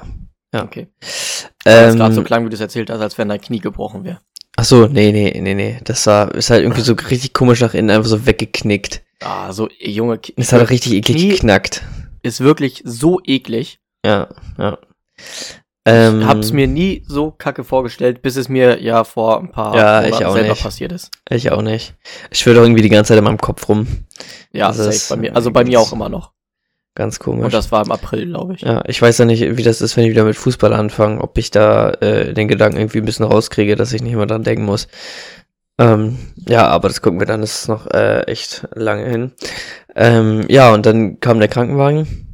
[0.53, 0.65] Ja.
[0.65, 0.89] Okay.
[1.65, 4.19] Ähm, gerade so klang, wie du es erzählt hast, als wenn dein Knie gebrochen wäre.
[4.57, 5.79] ach so, nee, nee, nee, nee.
[5.85, 9.03] Das war, ist halt irgendwie so richtig komisch nach innen einfach so weggeknickt.
[9.23, 11.85] Ah, so Junge, K- Das hat richtig eklig Knie- geknackt.
[12.23, 13.79] ist wirklich so eklig.
[14.05, 14.79] Ja, ja.
[15.87, 19.75] Ich Ähm, hab's mir nie so kacke vorgestellt, bis es mir ja vor ein paar
[19.77, 20.63] Ja, ich auch selber nicht.
[20.63, 21.11] passiert ist.
[21.29, 21.95] Ich auch nicht.
[22.31, 23.87] Ich schwöre irgendwie die ganze Zeit in meinem Kopf rum.
[24.53, 25.37] Ja, Das safe bei mir.
[25.37, 26.33] Also bei mir auch immer noch.
[26.97, 27.45] Ganz komisch.
[27.45, 28.63] Und das war im April, glaube ich.
[28.63, 31.39] Ja, ich weiß ja nicht, wie das ist, wenn ich wieder mit Fußball anfange, ob
[31.39, 34.65] ich da äh, den Gedanken irgendwie ein bisschen rauskriege, dass ich nicht mehr dran denken
[34.65, 34.89] muss.
[35.79, 39.33] Ähm, ja, aber das gucken wir dann, das ist noch äh, echt lange hin.
[39.97, 42.30] Ähm, ja, und dann kam der Krankenwagen.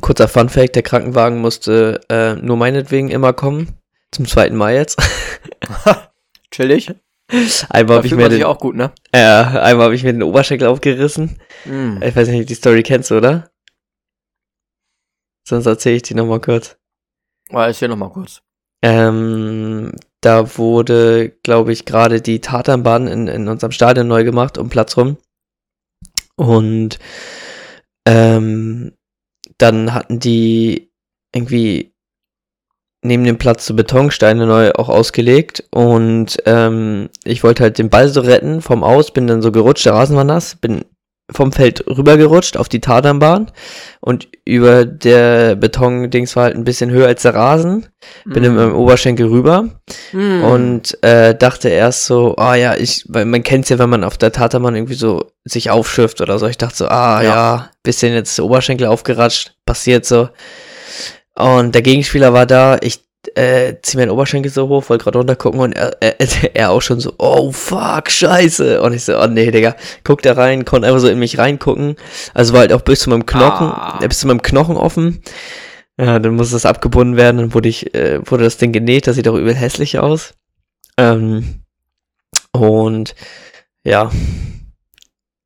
[0.00, 3.78] Kurzer Funfact, der Krankenwagen musste äh, nur meinetwegen immer kommen.
[4.10, 5.00] Zum zweiten Mal jetzt.
[6.50, 6.94] Chillig.
[7.68, 8.92] einmal habe ich mir den, auch gut, ne?
[9.12, 11.40] äh, einmal habe ich mir den Oberschenkel aufgerissen.
[11.64, 12.02] Mm.
[12.02, 13.50] Ich weiß nicht, die Story kennst du, oder?
[15.46, 16.76] Sonst erzähle ich die nochmal kurz.
[17.50, 18.42] Ja, erzähl nochmal kurz.
[18.82, 24.68] Ähm, da wurde, glaube ich, gerade die Tatanbahn in, in unserem Stadion neu gemacht, um
[24.68, 25.16] Platz rum.
[26.36, 26.98] Und
[28.06, 28.92] ähm,
[29.58, 30.90] dann hatten die
[31.34, 31.94] irgendwie
[33.02, 38.08] neben dem Platz so Betonsteine neu auch ausgelegt und ähm, ich wollte halt den Ball
[38.08, 40.84] so retten vom Aus, bin dann so gerutscht, der Rasen war nass, bin
[41.30, 43.50] vom Feld rübergerutscht auf die Tatanbahn
[44.00, 47.86] und über der Betondings war halt ein bisschen höher als der Rasen.
[48.26, 48.46] Bin mm.
[48.46, 49.70] in meinem Oberschenkel rüber
[50.12, 50.44] mm.
[50.44, 54.18] und äh, dachte erst so, ah ja, ich, weil man kennt's ja, wenn man auf
[54.18, 56.46] der Tatanbahn irgendwie so sich aufschifft oder so.
[56.46, 60.28] Ich dachte so, ah ja, ja bisschen jetzt Oberschenkel aufgeratscht, passiert so.
[61.34, 63.00] Und der Gegenspieler war da, ich
[63.36, 66.16] äh, zieh meinen Oberschenkel so hoch, wollte gerade runtergucken und er, er,
[66.54, 68.80] er, auch schon so, oh fuck, scheiße.
[68.82, 71.96] Und ich so, oh nee, Digga, guckt er rein, konnte einfach so in mich reingucken.
[72.34, 73.98] Also war halt auch bis zu meinem Knochen, ah.
[74.02, 75.22] äh, bis zu meinem Knochen offen.
[75.98, 79.16] Ja, dann musste das abgebunden werden, dann wurde ich, äh, wurde das Ding genäht, das
[79.16, 80.34] sieht auch übel hässlich aus.
[80.96, 81.62] Ähm,
[82.52, 83.14] und
[83.84, 84.10] ja,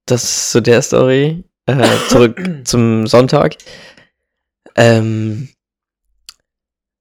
[0.06, 1.44] das so der Story.
[1.66, 3.56] Äh, zurück zum Sonntag.
[4.74, 5.48] Ähm,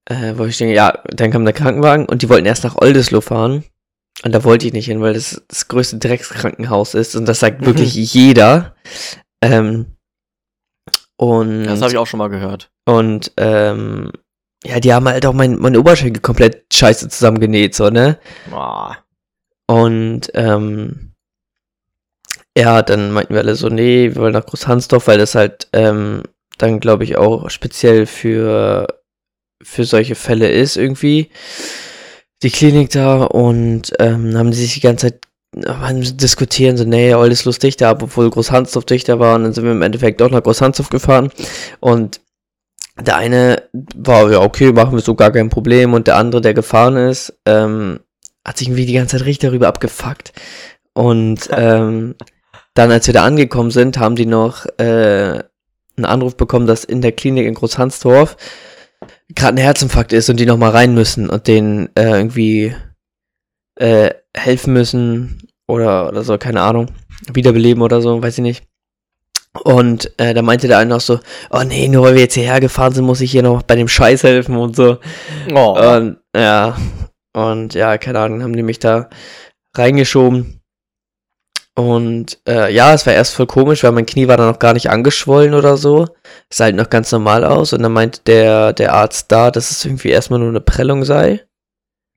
[0.09, 3.21] äh, wo ich denke, ja, dann kam der Krankenwagen und die wollten erst nach Oldesloe
[3.21, 3.63] fahren.
[4.23, 7.65] Und da wollte ich nicht hin, weil das das größte Dreckskrankenhaus ist und das sagt
[7.65, 8.01] wirklich mhm.
[8.01, 8.75] jeder.
[9.41, 9.97] Ähm,
[11.17, 12.71] und das habe ich auch schon mal gehört.
[12.85, 14.11] Und ähm,
[14.63, 18.17] ja, die haben halt auch mein, meine Oberschenkel komplett scheiße zusammengenäht, so, ne?
[18.49, 18.97] Boah.
[19.67, 21.11] Und ähm,
[22.57, 26.23] ja, dann meinten wir alle so, nee, wir wollen nach Großhansdorf, weil das halt ähm,
[26.57, 28.87] dann, glaube ich, auch speziell für
[29.61, 31.29] für solche Fälle ist irgendwie.
[32.43, 37.45] Die Klinik da und ähm, haben die sich die ganze Zeit diskutieren, so, nee, alles
[37.45, 40.89] lustig da, obwohl Großhansdorf dichter war und dann sind wir im Endeffekt doch nach Großhansdorf
[40.89, 41.31] gefahren
[41.79, 42.21] und
[42.99, 43.63] der eine
[43.95, 47.33] war, ja, okay, machen wir so gar kein Problem und der andere, der gefahren ist,
[47.45, 48.01] ähm,
[48.45, 50.33] hat sich irgendwie die ganze Zeit richtig darüber abgefuckt
[50.93, 52.15] und ähm,
[52.73, 55.41] dann, als wir da angekommen sind, haben die noch äh,
[55.97, 58.37] einen Anruf bekommen, dass in der Klinik in Großhansdorf
[59.35, 62.75] gerade ein Herzinfarkt ist und die noch mal rein müssen und denen äh, irgendwie
[63.75, 66.87] äh, helfen müssen oder, oder so, keine Ahnung,
[67.31, 68.63] wiederbeleben oder so, weiß ich nicht.
[69.63, 72.59] Und äh, da meinte der eine noch so, oh nee, nur weil wir jetzt hierher
[72.59, 74.99] gefahren sind, muss ich hier noch bei dem Scheiß helfen und so.
[75.53, 75.77] Oh.
[75.77, 76.77] Und ja,
[77.33, 79.09] und ja, keine Ahnung, haben die mich da
[79.73, 80.56] reingeschoben.
[81.77, 84.73] Und äh, ja, es war erst voll komisch, weil mein Knie war dann noch gar
[84.73, 86.07] nicht angeschwollen oder so.
[86.49, 87.71] Es sah halt noch ganz normal aus.
[87.71, 91.45] Und dann meinte der, der Arzt da, dass es irgendwie erstmal nur eine Prellung sei.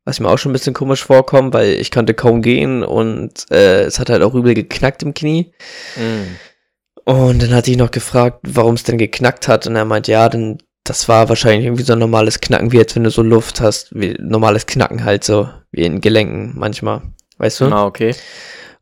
[0.06, 3.82] Was mir auch schon ein bisschen komisch vorkommt, weil ich konnte kaum gehen und äh,
[3.82, 5.52] es hat halt auch übel geknackt im Knie.
[5.94, 7.10] Mm.
[7.10, 9.66] Und dann hatte ich noch gefragt, warum es denn geknackt hat.
[9.66, 12.96] Und er meinte, ja, denn das war wahrscheinlich irgendwie so ein normales Knacken, wie jetzt
[12.96, 17.02] wenn du so Luft hast, wie normales Knacken halt so, wie in Gelenken manchmal.
[17.36, 17.66] Weißt du?
[17.66, 18.14] Ah, okay.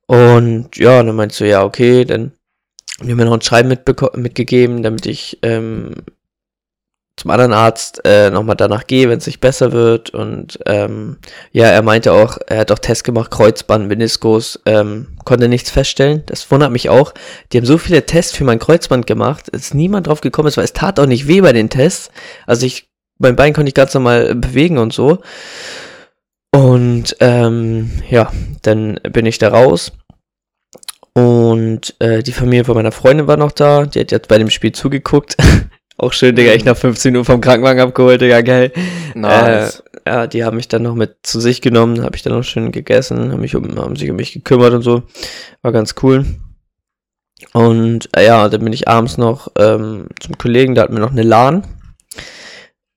[0.09, 2.33] Und ja, dann meinst du, ja, okay, dann
[2.99, 3.69] haben mir noch ein Schreiben
[4.15, 5.95] mitgegeben, damit ich ähm,
[7.19, 10.11] zum anderen Arzt äh, nochmal danach gehe, wenn es sich besser wird.
[10.11, 11.19] Und ähm,
[11.53, 16.23] ja, er meinte auch, er hat auch Tests gemacht, Kreuzband, Meniskus, ähm, konnte nichts feststellen.
[16.27, 17.13] Das wundert mich auch.
[17.53, 20.65] Die haben so viele Tests für mein Kreuzband gemacht, dass niemand drauf gekommen ist, weil
[20.65, 22.11] es tat auch nicht weh bei den Tests.
[22.47, 25.19] Also ich, mein Bein konnte ich ganz normal bewegen und so.
[26.53, 28.33] Und ähm, ja,
[28.63, 29.93] dann bin ich da raus.
[31.13, 33.87] Und äh, die Familie von meiner Freundin war noch da.
[33.87, 35.37] Die hat jetzt bei dem Spiel zugeguckt.
[35.99, 38.73] Auch schön, Digga, ich nach 15 Uhr vom Krankenwagen abgeholt, Digga, geil.
[39.15, 39.83] Nice.
[40.05, 42.45] Äh, ja, die haben mich dann noch mit zu sich genommen, habe ich dann noch
[42.45, 45.03] schön gegessen, haben, mich um, haben sich um mich gekümmert und so.
[45.63, 46.25] War ganz cool.
[47.53, 51.11] Und äh, ja, dann bin ich abends noch ähm, zum Kollegen, da hatten wir noch
[51.11, 51.65] eine LAN.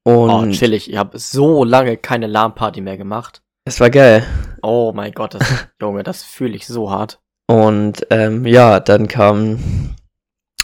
[0.03, 0.89] Und oh, chillig.
[0.89, 3.41] Ich habe so lange keine LAN-Party mehr gemacht.
[3.65, 4.25] Es war geil.
[4.63, 5.43] Oh mein Gott, das,
[5.81, 7.19] Junge, das fühle ich so hart.
[7.47, 9.59] Und ähm, ja, dann kam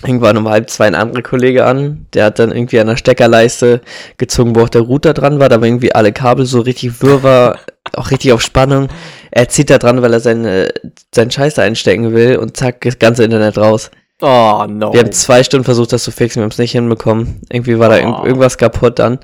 [0.04, 2.08] irgendwann um halb zwei ein anderer Kollege an.
[2.14, 3.82] Der hat dann irgendwie an der Steckerleiste
[4.18, 5.50] gezogen, wo auch der Router dran war.
[5.50, 7.60] Da war irgendwie alle Kabel so richtig wirr war,
[7.94, 8.88] auch richtig auf Spannung.
[9.32, 10.74] Er zieht da dran, weil er seine,
[11.14, 13.92] seinen Scheiß einstecken will und zack, das ganze Internet raus.
[14.22, 14.94] Oh no.
[14.94, 17.42] Wir haben zwei Stunden versucht, das zu fixen, wir haben es nicht hinbekommen.
[17.52, 17.92] Irgendwie war oh.
[17.92, 19.20] da irg irgendwas kaputt dann.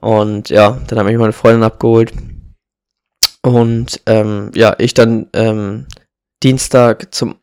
[0.00, 2.12] Und ja, dann habe ich meine Freundin abgeholt.
[3.42, 5.86] Und ähm, ja, ich dann ähm,
[6.42, 7.36] Dienstag zum,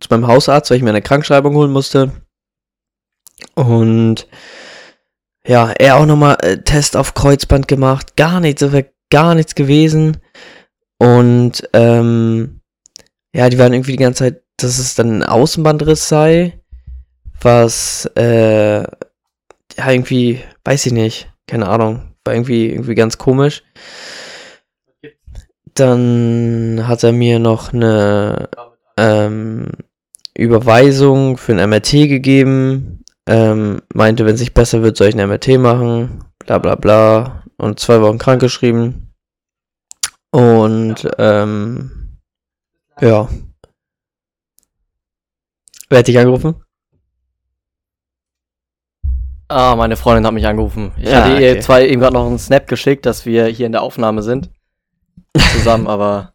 [0.00, 2.12] zu meinem Hausarzt, weil ich mir eine Krankschreibung holen musste.
[3.54, 4.26] Und
[5.46, 8.16] ja, er auch nochmal äh, Test auf Kreuzband gemacht.
[8.16, 8.70] Gar nichts, so
[9.10, 10.18] gar nichts gewesen.
[10.98, 12.60] Und ähm,
[13.34, 16.60] ja, die waren irgendwie die ganze Zeit, dass es dann ein Außenbandriss sei,
[17.40, 23.62] was äh, ja, irgendwie, weiß ich nicht, keine Ahnung, war irgendwie, irgendwie ganz komisch.
[25.74, 28.48] Dann hat er mir noch eine
[28.96, 29.68] ähm,
[30.36, 35.28] Überweisung für ein MRT gegeben, ähm, meinte, wenn es nicht besser wird, soll ich ein
[35.28, 39.14] MRT machen, bla bla bla, und zwei Wochen krankgeschrieben.
[40.30, 42.18] Und ähm,
[43.00, 43.28] ja.
[45.90, 46.54] Wer hat dich angerufen?
[49.48, 50.92] Ah, meine Freundin hat mich angerufen.
[50.96, 51.60] Ich Ja, hatte ihr okay.
[51.60, 54.50] zwar eben gerade noch einen Snap geschickt, dass wir hier in der Aufnahme sind.
[55.52, 56.32] Zusammen, aber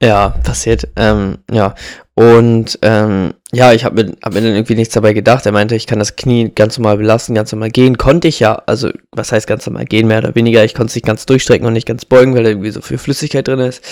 [0.00, 0.88] Ja, passiert.
[0.94, 1.74] Ähm, ja.
[2.14, 5.44] Und ähm, ja, ich habe mir, hab mir dann irgendwie nichts dabei gedacht.
[5.46, 7.98] Er meinte, ich kann das Knie ganz normal belasten, ganz normal gehen.
[7.98, 8.62] Konnte ich ja.
[8.66, 10.64] Also, was heißt ganz normal gehen, mehr oder weniger.
[10.64, 12.98] Ich konnte es nicht ganz durchstrecken und nicht ganz beugen, weil da irgendwie so viel
[12.98, 13.84] Flüssigkeit drin ist.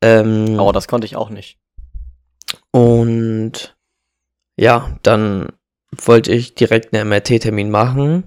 [0.00, 1.58] Ähm, oh, das konnte ich auch nicht.
[2.70, 3.76] Und
[4.62, 5.48] ja, dann
[5.90, 8.22] wollte ich direkt einen MRT-Termin machen.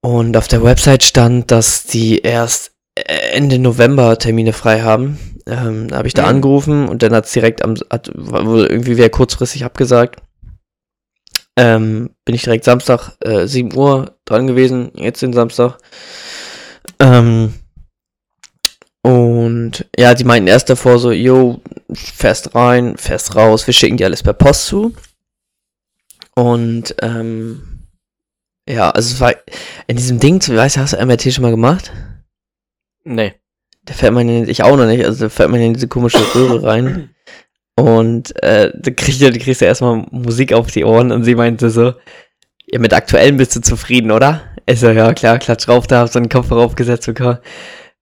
[0.00, 5.18] Und auf der Website stand, dass die erst Ende November Termine frei haben.
[5.46, 6.28] Ähm, da habe ich da Mhm.
[6.28, 10.22] angerufen und dann hat es direkt am, hat irgendwie wer kurzfristig abgesagt.
[11.58, 15.78] Ähm, bin ich direkt Samstag äh, 7 Uhr dran gewesen, jetzt den Samstag.
[17.00, 17.54] Ähm,
[19.02, 21.60] und ja, die meinten erst davor so, yo,
[21.94, 24.94] fährst rein, fährst raus, wir schicken dir alles per Post zu.
[26.34, 27.86] Und ähm,
[28.68, 29.34] ja, also es war
[29.86, 31.92] in diesem Ding, weißt du, hast du MRT schon mal gemacht?
[33.04, 33.34] Nee.
[33.84, 36.18] Da fährt man in, ich auch noch nicht, also da fährt man in diese komische
[36.34, 37.10] Röhre rein.
[37.74, 41.34] Und äh, da kriegst du, da kriegst du erstmal Musik auf die Ohren und sie
[41.34, 41.94] meinte so,
[42.66, 44.42] ja, mit aktuellen bist du zufrieden, oder?
[44.66, 47.38] Ich so, ja klar, klatsch drauf, da hab so einen Kopfhörer aufgesetzt bekommen.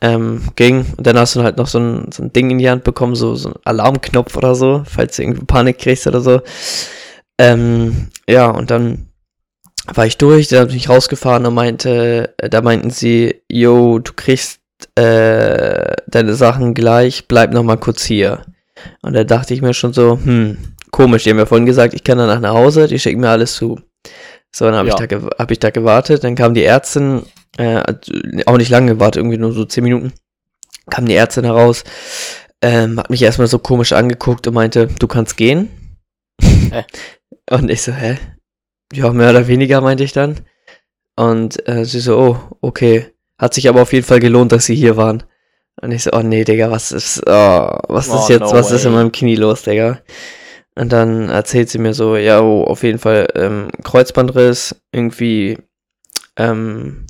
[0.00, 0.86] ähm, ging.
[0.96, 3.14] Und dann hast du halt noch so ein, so ein Ding in die Hand bekommen,
[3.14, 6.40] so, so ein Alarmknopf oder so, falls du irgendwie Panik kriegst oder so.
[7.38, 9.06] Ähm, ja, und dann
[9.94, 14.12] war ich durch, dann bin ich rausgefahren und meinte, äh, da meinten sie, yo, du
[14.14, 14.60] kriegst
[14.94, 18.42] äh, deine Sachen gleich, bleib noch mal kurz hier.
[19.02, 20.56] Und da dachte ich mir schon so, hm,
[20.90, 23.54] komisch, die haben ja vorhin gesagt, ich kann danach nach Hause, die schicken mir alles
[23.54, 23.80] zu.
[24.52, 25.00] So, dann habe Ja.
[25.00, 27.22] ich, da hab ich da gewartet, dann kam die Ärztin,
[27.56, 27.82] äh,
[28.46, 30.12] auch nicht lange gewartet, irgendwie nur so 10 Minuten,
[30.88, 31.84] kam die Ärztin heraus,
[32.62, 35.68] ähm, hat mich erstmal so komisch angeguckt und meinte, du kannst gehen.
[36.40, 36.84] Hä?
[37.50, 38.16] Und ich so, hä?
[38.92, 40.40] Ja, mehr oder weniger, meinte ich dann.
[41.16, 43.06] Und äh, sie so, oh, okay.
[43.38, 45.24] Hat sich aber auf jeden Fall gelohnt, dass sie hier waren.
[45.80, 48.70] Und ich so, oh nee, Digga, was ist, oh, was ist Oh, jetzt, no was
[48.70, 48.98] ist in way.
[48.98, 50.00] meinem Knie los, Digga?
[50.76, 55.58] Und dann erzählt sie mir so, ja, oh, auf jeden Fall ähm, Kreuzbandriss, irgendwie
[56.36, 57.06] ähm,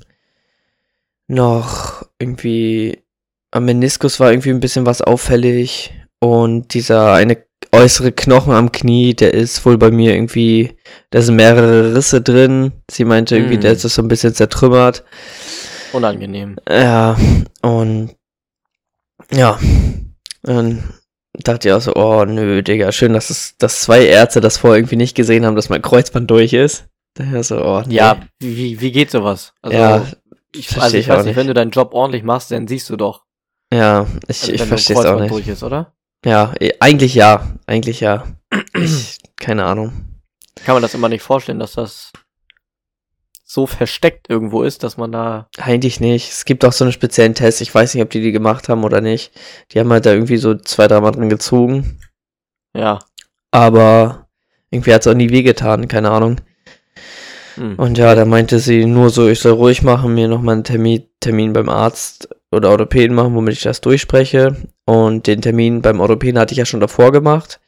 [1.31, 3.03] noch irgendwie
[3.51, 9.13] am Meniskus war irgendwie ein bisschen was auffällig und dieser eine äußere Knochen am Knie,
[9.13, 10.77] der ist wohl bei mir irgendwie,
[11.09, 12.73] da sind mehrere Risse drin.
[12.89, 13.61] Sie meinte irgendwie, Mm.
[13.61, 15.03] der ist so ein bisschen zertrümmert.
[15.93, 16.57] Unangenehm.
[16.69, 17.15] Ja,
[17.61, 18.15] und
[19.31, 19.57] ja,
[20.43, 20.83] dann
[21.33, 24.77] dachte ich auch so, oh nö, Digga, schön, dass es, dass zwei Ärzte das vorher
[24.77, 26.87] irgendwie nicht gesehen haben, dass mein Kreuzband durch ist.
[27.13, 27.95] Daher so, oh nee.
[27.95, 29.53] Ja, wie, wie geht sowas?
[29.61, 30.05] Also, ja,
[30.53, 33.23] ich, also ich weiß nicht, wenn du deinen Job ordentlich machst, dann siehst du doch.
[33.73, 35.31] ja, ich, Also ich verstehe es auch nicht.
[35.31, 35.93] durch ist, oder?
[36.25, 38.25] Ja, eh, eigentlich ja, eigentlich ja.
[38.75, 39.91] Ich, keine Ahnung.
[40.65, 42.11] Kann man das immer nicht vorstellen, dass das
[43.43, 45.49] so versteckt irgendwo ist, dass man da.
[45.57, 46.31] Eigentlich nicht.
[46.31, 47.61] Es gibt auch so einen speziellen Test.
[47.61, 49.31] Ich weiß nicht, ob die die gemacht haben oder nicht.
[49.71, 51.99] Die haben halt da irgendwie so zwei, dreimal drin gezogen.
[52.75, 52.99] Ja.
[53.51, 54.27] Aber
[54.69, 55.87] irgendwie hat es auch nie wehgetan.
[55.87, 56.39] Keine Ahnung.
[57.61, 57.75] Hm.
[57.75, 61.03] Und ja, da meinte sie nur so, ich soll ruhig machen, mir nochmal einen Termin,
[61.19, 64.55] Termin beim Arzt oder Orthopäden machen, womit ich das durchspreche.
[64.85, 67.59] Und den Termin beim Orthopäden hatte ich ja schon davor gemacht.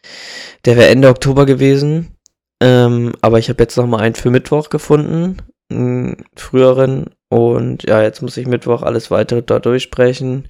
[0.66, 2.16] Der wäre Ende Oktober gewesen.
[2.60, 5.38] Ähm, aber ich habe jetzt nochmal einen für Mittwoch gefunden.
[5.70, 7.12] Einen früheren.
[7.30, 10.48] Und ja, jetzt muss ich Mittwoch alles weitere da durchsprechen.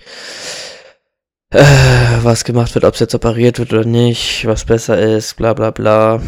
[1.49, 1.65] Äh,
[2.21, 5.69] was gemacht wird, ob es jetzt operiert wird oder nicht, was besser ist, bla bla
[5.69, 6.21] bla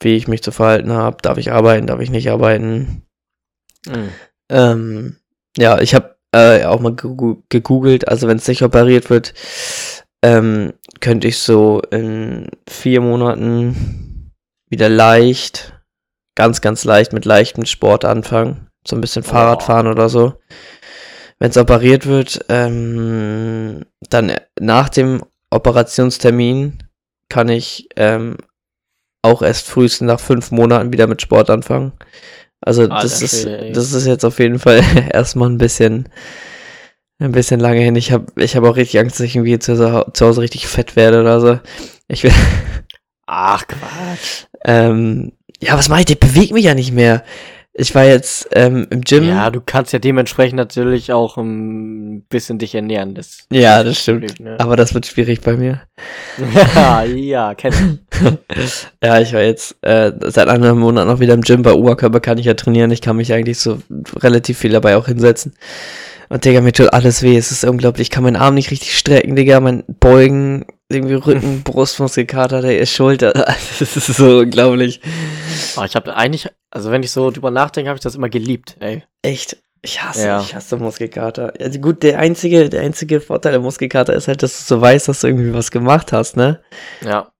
[0.00, 1.18] wie ich mich zu verhalten habe.
[1.22, 3.02] Darf ich arbeiten, darf ich nicht arbeiten?
[3.86, 4.08] Hm.
[4.50, 5.16] Ähm,
[5.56, 9.34] ja, ich habe äh, auch mal gegoogelt, also wenn es nicht operiert wird,
[10.22, 14.32] ähm, könnte ich so in vier Monaten
[14.68, 15.74] wieder leicht,
[16.34, 18.68] ganz, ganz leicht mit leichtem Sport anfangen.
[18.86, 20.34] So ein bisschen Fahrrad fahren oder so.
[21.38, 26.82] Wenn es operiert wird, ähm, dann nach dem Operationstermin
[27.28, 28.36] kann ich ähm,
[29.22, 31.92] auch erst frühestens nach fünf Monaten wieder mit Sport anfangen.
[32.60, 33.72] Also Alter das ist ey.
[33.72, 36.08] das ist jetzt auf jeden Fall erstmal ein bisschen
[37.20, 37.96] ein bisschen lange hin.
[37.96, 40.66] Ich habe ich habe auch richtig Angst, dass ich irgendwie zu, Hause- zu Hause richtig
[40.66, 41.58] fett werde oder so.
[42.08, 42.32] Ich will
[43.26, 44.46] Ach, Quatsch.
[44.64, 46.10] ähm, ja, was mache ich?
[46.10, 47.24] Ich bewege mich ja nicht mehr.
[47.80, 49.22] Ich war jetzt ähm, im Gym.
[49.22, 53.14] Ja, du kannst ja dementsprechend natürlich auch ein bisschen dich ernähren.
[53.14, 54.26] Das Ja, das stimmt.
[54.26, 54.60] Problem, ne?
[54.60, 55.82] Aber das wird schwierig bei mir.
[56.74, 58.18] ja, ja, kenn ich.
[59.02, 61.62] Ja, ich war jetzt äh, seit einem Monat noch wieder im Gym.
[61.62, 62.90] Bei Oberkörper kann ich ja trainieren.
[62.90, 63.78] Ich kann mich eigentlich so
[64.16, 65.54] relativ viel dabei auch hinsetzen.
[66.30, 67.36] Und Digga, mir tut alles weh.
[67.36, 68.06] Es ist unglaublich.
[68.06, 69.60] Ich kann meinen Arm nicht richtig strecken, Digga.
[69.60, 73.32] Mein Beugen, irgendwie Rücken, Brustmuskelkater, der ist Schulter.
[73.78, 75.00] Das ist so unglaublich.
[75.76, 78.76] Aber ich habe eigentlich, also wenn ich so drüber nachdenke, habe ich das immer geliebt,
[78.80, 79.04] ey.
[79.22, 79.56] Echt.
[79.82, 80.40] Ich hasse, Ja.
[80.40, 81.52] ich hasse Muskelkater.
[81.60, 85.06] Also gut, der einzige, der einzige Vorteil der Muskelkater ist halt, dass du so weißt,
[85.08, 86.60] dass du irgendwie was gemacht hast, ne?
[87.02, 87.30] Ja.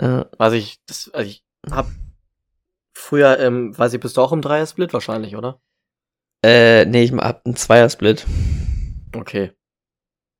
[0.00, 0.26] Ja.
[0.38, 1.88] Was ich, das, also ich hab
[2.94, 5.60] früher, ähm, weiß ich, bist du auch im Dreier-Split wahrscheinlich, oder?
[6.44, 8.26] Äh, nee, ich hab einen Zweiersplit.
[9.14, 9.52] Okay.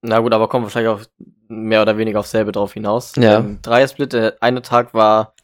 [0.03, 1.01] Na gut, aber kommen wahrscheinlich auch
[1.49, 3.13] mehr oder weniger auf selbe drauf hinaus.
[3.17, 3.39] Ja.
[3.39, 5.35] Ähm, Dreier-Split, der eine Tag war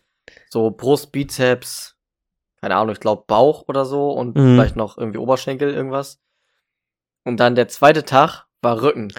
[0.51, 1.95] so Brust, Bizeps,
[2.61, 4.55] keine Ahnung, ich glaube Bauch oder so und Mhm.
[4.57, 6.19] vielleicht noch irgendwie Oberschenkel, irgendwas.
[7.25, 9.13] Und dann der zweite Tag war Rücken.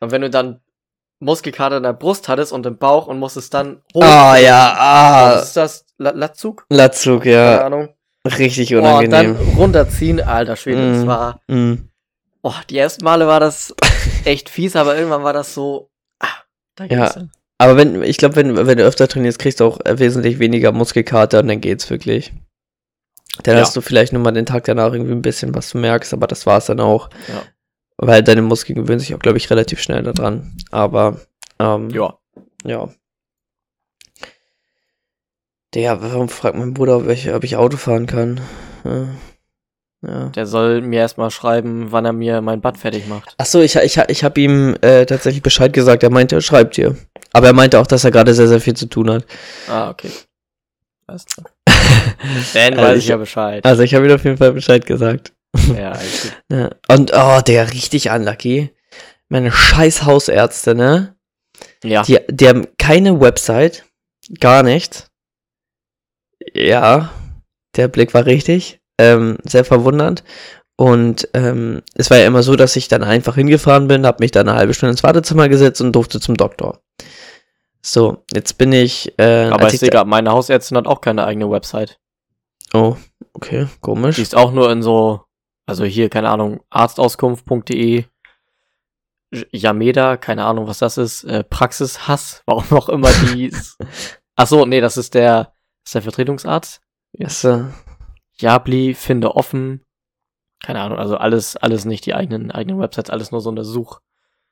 [0.00, 0.60] Und wenn du dann
[1.18, 4.02] Muskelkater in der Brust hattest und im Bauch und musstest dann hoch.
[4.02, 5.34] Ah, ja, ah.
[5.34, 5.84] Was ist das?
[5.98, 6.64] La Latzug?
[6.70, 7.64] Latzug, Keine ja.
[7.66, 7.88] Ahnung.
[8.26, 9.56] Richtig Boah, und dann unangenehm.
[9.58, 11.06] runterziehen, alter Schwede, das Mhm.
[11.06, 11.88] war, Mhm.
[12.42, 13.74] oh, die ersten Male war das
[14.26, 16.28] echt fies, aber irgendwann war das so, ah,
[16.76, 17.08] da Ja.
[17.12, 17.30] dann.
[17.58, 20.72] Aber wenn, ich glaube, wenn, wenn du öfter trainierst, kriegst du auch äh, wesentlich weniger
[20.72, 22.32] Muskelkater und dann geht's wirklich.
[23.42, 23.62] Dann Ja.
[23.62, 26.26] hast du vielleicht nur mal den Tag danach irgendwie ein bisschen was du merkst, aber
[26.26, 27.10] das war's dann auch.
[27.28, 27.42] Ja.
[27.98, 30.56] Weil deine Muskeln gewöhnen sich auch, glaube ich, relativ schnell daran.
[30.70, 31.20] Aber,
[31.58, 32.18] ähm, Ja.
[32.64, 32.88] ja.
[35.74, 38.40] Digga, warum fragt mein Bruder, ob ich, ob ich Auto fahren kann?
[38.84, 39.08] Ja.
[40.02, 40.28] Ja.
[40.30, 43.34] Der soll mir erstmal schreiben, wann er mir mein Bad fertig macht.
[43.38, 46.02] Ach so, ich, ich, ich habe ihm äh, tatsächlich Bescheid gesagt.
[46.02, 46.96] Er meinte, er schreibt dir.
[47.32, 49.24] Aber er meinte auch, dass er gerade sehr, sehr viel zu tun hat.
[49.68, 50.10] Ah, okay.
[51.06, 51.46] Alles klar.
[52.54, 53.64] Dann Also weiß ich- ich ja Bescheid.
[53.64, 55.32] Also ich habe ihm auf jeden Fall Bescheid gesagt.
[55.76, 56.32] Ja, alles.
[56.50, 56.70] Ja.
[56.88, 58.70] Und, oh, der richtig unlucky.
[59.28, 61.14] Meine scheiß Hausärzte, ne?
[61.84, 62.02] Ja.
[62.02, 63.84] Die, die haben keine Website.
[64.40, 65.08] Gar nichts.
[66.54, 67.10] Ja,
[67.76, 68.79] der Blick war richtig.
[69.00, 70.22] Ähm, sehr verwundernd.
[70.76, 74.30] Und ähm, es war ja immer so, dass ich dann einfach hingefahren bin, habe mich
[74.30, 76.80] dann eine halbe Stunde ins Wartezimmer gesetzt und durfte zum Doktor.
[77.82, 79.12] So, jetzt bin ich.
[79.18, 81.98] Äh, Aber ich sehe gerade, meine Hausärztin hat auch keine eigene Website.
[82.72, 82.96] oh,
[83.34, 84.16] okay, komisch.
[84.16, 85.20] Die ist auch nur in so,
[85.66, 88.04] also hier, keine Ahnung, arztauskunft.de,
[89.52, 93.54] Yameda, keine Ahnung, was das ist, äh, Praxishass, warum auch immer die.
[94.36, 95.52] Ach so, nee, das ist der,
[95.84, 96.80] ist der Vertretungsarzt.
[97.22, 97.66] Achso.
[98.40, 99.84] Jabli, finde offen.
[100.62, 104.00] Keine Ahnung, also alles, alles nicht die eigenen, eigenen Websites, alles nur so eine Such.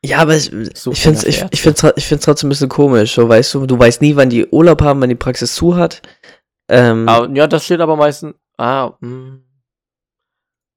[0.05, 2.69] Ja, aber ich, Such ich finde es ich, ich find's, ich find's trotzdem ein bisschen
[2.69, 3.15] komisch.
[3.15, 6.01] So, weißt du, du weißt nie, wann die Urlaub haben, wann die Praxis zu hat.
[6.71, 8.35] Ähm, Ah, ja, das steht aber meistens.
[8.57, 9.39] Ah, mh.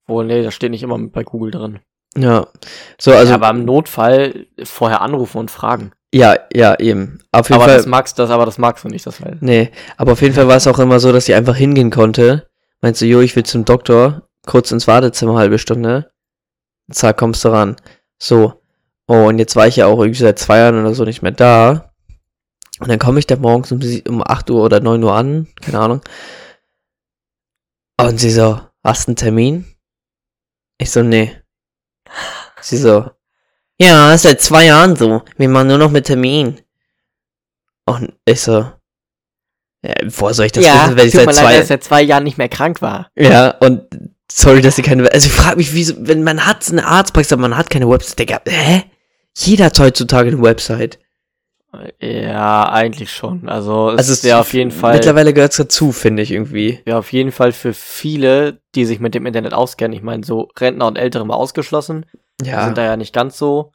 [0.08, 1.80] Wohl, nee, das steht nicht immer bei Google drin.
[2.18, 2.48] ja.
[3.00, 5.92] So, also, ja, aber im Notfall vorher anrufen und fragen.
[6.14, 7.20] ja, ja, eben.
[7.32, 7.78] Auf jeden Aber Fall.
[7.78, 9.38] das magst das, aber das magst du nicht, das weil.
[9.40, 12.50] Nee, aber auf jeden Fall war es auch immer so, dass sie einfach hingehen konnte.
[12.82, 16.12] Meinst du, jo, ich will zum Doktor, kurz ins Wartezimmer, halbe Stunde.
[16.92, 17.76] Zack, kommst du ran.
[18.22, 18.62] So.
[19.08, 21.32] Oh, und jetzt war ich ja auch irgendwie seit zwei Jahren oder so nicht mehr
[21.32, 21.94] da.
[22.80, 25.80] Und dann komme ich da morgens um, um 8 Uhr oder 9 Uhr an, keine
[25.80, 26.02] Ahnung.
[28.00, 29.66] Und sie so, hast du einen Termin?
[30.80, 31.40] Ich so, nee.
[32.62, 33.12] Sie so,
[33.80, 35.24] ja, ist seit zwei Jahren so.
[35.38, 36.62] Wir machen nur noch mit Termin.
[37.86, 38.72] Und ich so,
[39.84, 42.38] ja, woher soll ich das wissen, wenn ich seit zwei er seit zwei Jahren nicht
[42.38, 43.10] mehr krank war.
[43.16, 43.82] Ja, und
[44.32, 47.42] sorry, dass sie keine, also ich frage mich, wieso, wenn man hat eine Arztpraxis, aber
[47.44, 48.84] man hat keine Website, Digga, hä?
[49.38, 51.00] Jeder hat heutzutage eine Website.
[52.02, 53.48] Ja, eigentlich schon.
[53.48, 56.80] Also es Also ist ja auf jeden Fall, Mittlerweile gehört es dazu, finde ich irgendwie.
[56.86, 59.96] ja auf jeden Fall für viele, die sich mit dem Internet auskennen.
[59.96, 62.06] Ich meine, so Rentner und Ältere mal ausgeschlossen.
[62.42, 62.66] Die Ja.
[62.66, 63.72] sind da ja nicht ganz so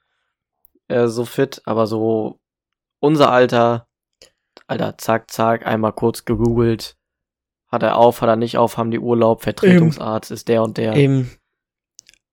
[0.88, 2.38] äh, so fit, aber so
[3.00, 3.86] unser Alter,
[4.66, 6.96] Alter, zack, zack, einmal kurz gegoogelt.
[7.68, 10.94] Hat er auf, hat er nicht auf, haben die Urlaub, Vertretungsarzt ist der und der.
[10.96, 11.30] Eben.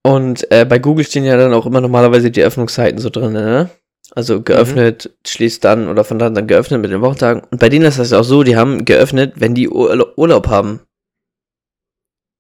[0.03, 3.69] Und äh, bei Google stehen ja dann auch immer normalerweise die Öffnungszeiten so drin, ne?
[4.11, 7.41] Also geöffnet, schließt dann oder von dann dann geöffnet mit den Wochentagen.
[7.49, 10.81] Und bei denen ist das auch so, die haben geöffnet, wenn die Ur Urlaub haben.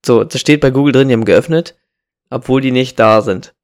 [0.05, 1.75] So, das steht bei Google drin, die haben geöffnet,
[2.29, 3.55] obwohl die nicht da sind.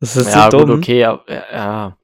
[0.00, 0.78] Das ist ja, so gut, dumm.
[0.78, 1.98] okay, ja, ja.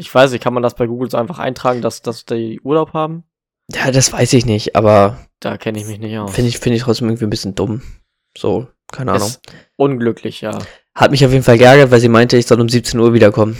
[0.00, 2.94] Ich weiß nicht, kann man das bei Google so einfach eintragen, dass, dass die Urlaub
[2.94, 3.24] haben?
[3.70, 6.32] Ja, das weiß ich nicht, aber Da kenne ich mich nicht aus.
[6.32, 7.82] finde ich, finde ich trotzdem irgendwie ein bisschen dumm.
[8.36, 9.28] So, keine Ahnung.
[9.28, 9.42] Ist
[9.76, 10.58] unglücklich, ja.
[10.94, 13.58] Hat mich auf jeden Fall geärgert, weil sie meinte, ich soll um 17 Uhr wiederkommen.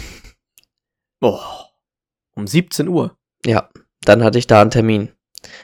[1.21, 1.39] Oh.
[2.35, 3.15] Um 17 Uhr.
[3.45, 3.69] Ja,
[4.03, 5.09] dann hatte ich da einen Termin.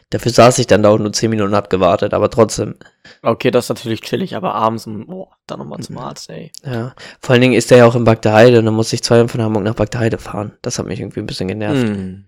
[0.10, 2.76] Dafür saß ich dann da und nur 10 Minuten hab gewartet, aber trotzdem.
[3.22, 6.52] Okay, das ist natürlich chillig, aber abends um, oh, dann nochmal zum Arzt, ey.
[6.64, 6.94] Ja.
[7.22, 9.42] Vor allen Dingen ist der ja auch in Bagdeheide und dann muss ich zweimal von
[9.42, 10.54] Hamburg nach Bagdeheide fahren.
[10.62, 11.88] Das hat mich irgendwie ein bisschen genervt.
[11.88, 12.26] Hm.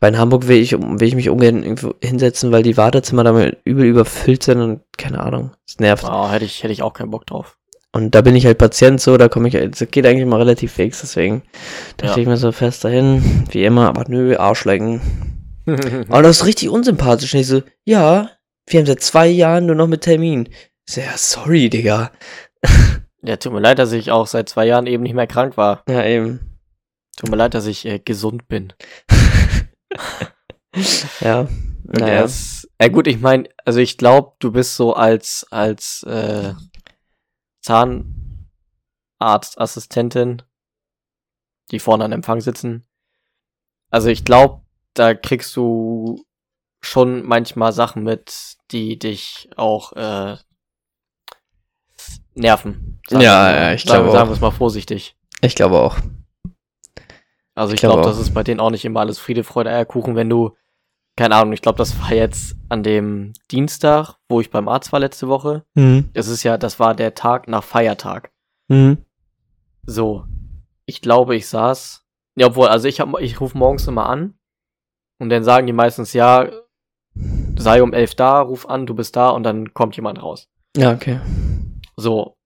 [0.00, 3.58] Weil in Hamburg will ich, will ich mich ungern irgendwo hinsetzen, weil die Wartezimmer damit
[3.64, 5.52] übel überfüllt sind und keine Ahnung.
[5.66, 6.04] Es nervt.
[6.08, 7.56] Oh, hätte ich, hätte ich auch keinen Bock drauf.
[7.90, 10.72] Und da bin ich halt Patient so, da komme ich, das geht eigentlich mal relativ
[10.72, 11.42] fix, deswegen
[11.96, 12.18] dachte Ja.
[12.18, 15.00] ich mir so fest dahin, wie immer, aber nö, Arschlecken.
[16.08, 17.34] Aber das ist richtig unsympathisch.
[17.34, 18.30] Und ich so, ja,
[18.66, 20.48] wir haben seit zwei Jahren nur noch mit Termin.
[20.86, 22.12] Ich so, ja, sorry, Digga.
[23.22, 25.82] ja, tut mir leid, dass ich auch seit zwei Jahren eben nicht mehr krank war.
[25.88, 26.58] Ja, eben.
[27.16, 28.72] Tut mir leid, dass ich äh, gesund bin.
[31.20, 31.40] Ja.
[31.40, 32.24] Und Naja.
[32.24, 36.52] ist, ja gut, ich meine, also ich glaube, du bist so als, als äh,
[37.62, 40.42] Zahnarztassistentin,
[41.70, 42.86] die vorne an Empfang sitzen.
[43.90, 44.62] Also ich glaube,
[44.98, 46.24] da kriegst du
[46.80, 50.36] schon manchmal Sachen mit, die dich auch äh,
[52.34, 53.00] nerven.
[53.10, 55.16] Ja, ja, ich glaube Sagen wir es mal vorsichtig.
[55.40, 55.96] Ich glaube auch.
[57.54, 58.06] Also ich Ich glaube auch.
[58.06, 60.56] das ist bei denen auch nicht immer alles Friede, Freude, Eierkuchen, wenn du,
[61.16, 65.00] keine Ahnung, ich glaube, das war jetzt an dem Dienstag, wo ich beim Arzt war
[65.00, 65.64] letzte Woche.
[65.74, 66.10] Mhm.
[66.14, 68.30] Das ist ja, das war der Tag nach Feiertag.
[68.68, 68.98] Mhm.
[69.84, 70.24] So.
[70.86, 72.04] Ich glaube, ich saß,
[72.36, 74.37] ja, obwohl, also ich hab, ich rufe morgens immer an
[75.18, 76.48] und dann sagen die meistens, ja,
[77.56, 80.48] sei um elf da, ruf an, du bist da und dann kommt jemand raus.
[80.76, 81.20] Ja, okay.
[81.96, 82.36] So.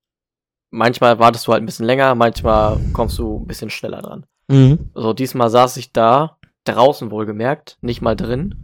[0.70, 4.24] Manchmal wartest du halt ein bisschen länger, manchmal kommst du ein bisschen schneller dran.
[4.48, 4.90] Mhm.
[4.94, 8.62] So, diesmal saß ich da, draußen wohlgemerkt, nicht mal drin.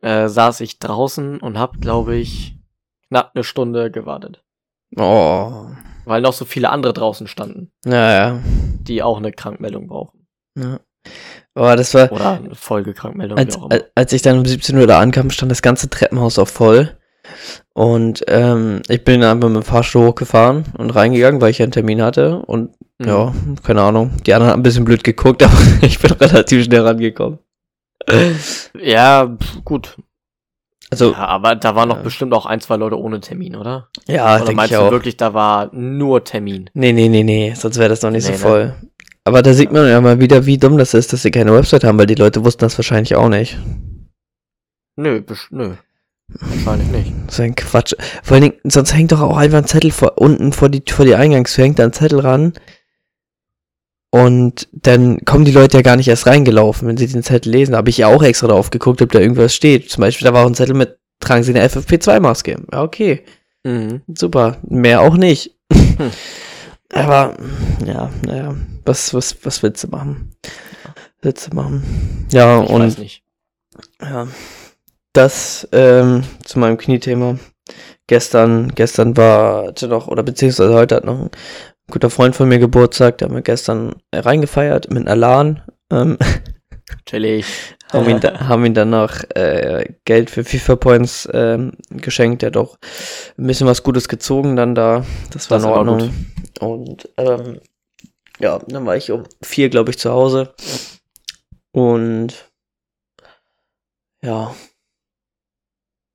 [0.00, 2.58] Äh, saß ich draußen und hab, glaube ich,
[3.08, 4.44] knapp eine Stunde gewartet.
[4.96, 5.66] Oh.
[6.04, 8.40] Weil noch so viele andere draußen standen, Ja, ja.
[8.80, 10.26] die auch eine Krankmeldung brauchen.
[10.56, 10.80] ja.
[11.54, 13.56] Aber das war, Oder eine Folgekrankmeldung, als,
[13.94, 16.96] als- ich dann um 17 Uhr da ankam, stand das ganze Treppenhaus auch voll.
[17.72, 21.72] Und ähm, ich bin einfach mit dem Fahrstuhl hochgefahren und reingegangen, weil ich ja einen
[21.72, 22.38] Termin hatte.
[22.38, 23.08] Und Mhm.
[23.08, 23.34] ja,
[23.64, 24.12] keine Ahnung.
[24.26, 27.38] Die anderen haben ein bisschen blöd geguckt, aber ich bin relativ schnell rangekommen.
[28.80, 29.96] Ja, gut.
[30.90, 32.02] Also, Ja, aber da waren noch Ja.
[32.02, 33.88] bestimmt auch ein, zwei Leute ohne Termin, oder?
[34.06, 34.90] ja, oder meinst ich du auch.
[34.92, 36.70] wirklich, da war nur Termin?
[36.74, 38.74] Nee, nee, nee, nee, sonst wäre das noch nicht Nee, so ne?
[39.24, 41.84] Aber da sieht man ja mal wieder, wie dumm das ist, dass sie keine Website
[41.84, 43.58] haben, weil die Leute wussten das wahrscheinlich auch nicht.
[44.96, 45.74] Nö, nö.
[46.28, 47.30] Wahrscheinlich nicht.
[47.30, 47.94] So ein Quatsch.
[48.22, 51.04] Vor allen Dingen, sonst hängt doch auch einfach ein Zettel vor, unten vor die, vor
[51.04, 52.52] die Eingangstür, hängt da ein Zettel ran.
[54.10, 57.72] Und dann kommen die Leute ja gar nicht erst reingelaufen, wenn sie den Zettel lesen.
[57.72, 59.90] Da habe ich ja auch extra drauf geguckt, ob da irgendwas steht.
[59.90, 62.62] Zum Beispiel, da war auch ein Zettel mit, tragen Sie eine FFP2-Maske.
[62.72, 63.24] Ja, okay.
[63.64, 64.02] Mhm.
[64.14, 64.58] Super.
[64.68, 65.56] Mehr auch nicht.
[66.92, 67.36] Aber,
[67.84, 68.54] ja, naja.
[68.84, 70.34] Was, was, was willst du machen?
[71.22, 72.26] Willst du machen?
[72.32, 73.22] Ja, Ich und weiß nicht.
[74.00, 74.28] ja,
[75.12, 77.38] das ähm, zu meinem Kniethema.
[78.06, 81.30] Gestern, gestern war hatte noch, oder beziehungsweise heute hat noch ein
[81.90, 85.62] guter Freund von mir Geburtstag, der haben wir gestern reingefeiert mit einer LAN.
[85.90, 86.18] Ähm,
[87.06, 87.46] Chillig.
[87.92, 92.42] haben, ihn da, haben ihn dann noch äh, Geld für FIFA Points ähm, geschenkt.
[92.42, 92.78] Der hat doch
[93.38, 95.06] ein bisschen was Gutes gezogen dann da.
[95.30, 96.14] Das war Das in Ordnung.
[96.60, 97.60] Und ähm,
[98.44, 100.54] ja, dann war ich um vier, glaube ich, zu Hause.
[101.72, 102.52] Und
[104.22, 104.54] ja,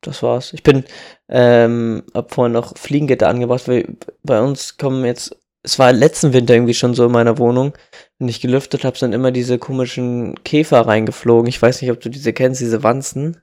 [0.02, 0.54] das war's.
[0.54, 0.86] Ich bin,
[1.28, 6.54] ähm, hab vorhin noch Fliegengitter angebracht, weil bei uns kommen jetzt, es war letzten Winter
[6.54, 7.74] irgendwie schon so in meiner Wohnung,
[8.20, 11.50] wenn ich gelüftet habe, sind immer diese komischen Käfer reingeflogen.
[11.50, 13.42] Ich weiß nicht, ob du diese kennst, diese Wanzen.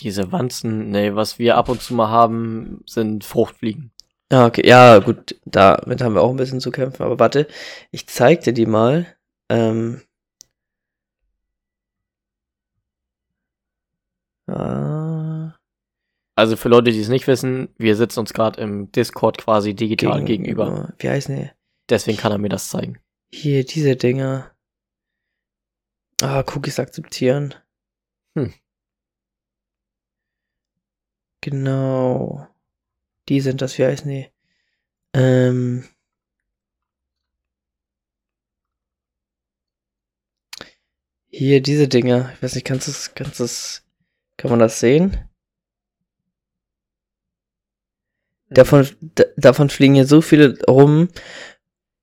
[0.00, 3.92] Diese Wanzen, nee, was wir ab und zu mal haben, sind Fruchtfliegen.
[4.32, 7.48] Ja, okay, ja, gut, damit haben wir auch ein bisschen zu kämpfen, aber warte,
[7.90, 9.06] ich zeig dir die mal.
[9.48, 10.02] Ähm,
[14.46, 15.54] ah,
[16.36, 20.24] Also für Leute, die es nicht wissen, wir sitzen uns gerade im Discord quasi digital
[20.24, 20.94] gegenüber.
[20.98, 21.50] Wie heißen die?
[21.88, 22.98] Deswegen kann er mir das zeigen.
[23.32, 24.52] Hier, diese Dinger.
[26.22, 27.54] Ah, Cookies akzeptieren.
[28.36, 28.52] Hm.
[31.42, 32.46] Genau.
[33.30, 34.26] Die sind das, wie heißen die?
[35.14, 35.84] Ähm.
[41.28, 42.32] Hier, diese Dinger.
[42.34, 43.84] Ich weiß nicht, kannst du kannst du es,
[44.36, 45.16] kann man das sehen?
[48.48, 48.88] Davon,
[49.36, 51.08] davon fliegen hier so viele rum.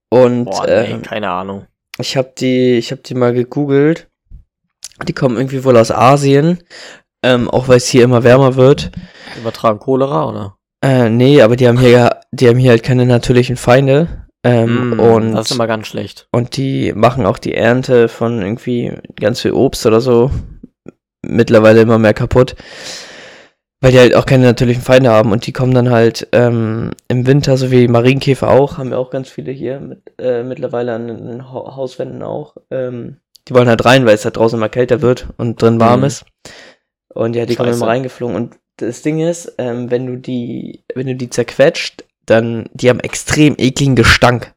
[0.10, 1.68] Und Boah, nee, ähm, keine Ahnung.
[2.00, 4.10] ich habe die, ich habe die mal gegoogelt.
[5.06, 6.64] Die kommen irgendwie wohl aus Asien.
[7.22, 8.92] Ähm, auch weil es hier immer wärmer wird.
[9.38, 10.57] Übertragen Cholera, oder?
[10.84, 14.26] Äh, nee, aber die haben hier, die haben hier halt keine natürlichen Feinde.
[14.44, 16.28] Ähm, Mm, und, das ist immer ganz schlecht.
[16.32, 20.30] und die machen auch die Ernte von irgendwie ganz viel Obst oder so
[21.24, 22.56] mittlerweile immer mehr kaputt.
[23.82, 27.28] Weil die halt auch keine natürlichen Feinde haben und die kommen dann halt ähm, im
[27.28, 31.08] Winter, so wie Marienkäfer auch, haben wir auch ganz viele hier mit, äh, mittlerweile an
[31.08, 32.56] den ha Hauswänden auch.
[32.72, 33.18] Ähm,
[33.48, 36.06] die wollen halt rein, weil es halt draußen immer kälter wird und drin warm Mhm.
[36.08, 36.26] ist.
[37.14, 37.80] Und ja, die kommen Scheiße.
[37.80, 38.36] immer reingeflogen.
[38.36, 43.00] Und das Ding ist, ähm, wenn du die, wenn du die zerquetscht, dann, die haben
[43.00, 44.54] extrem ekligen Gestank.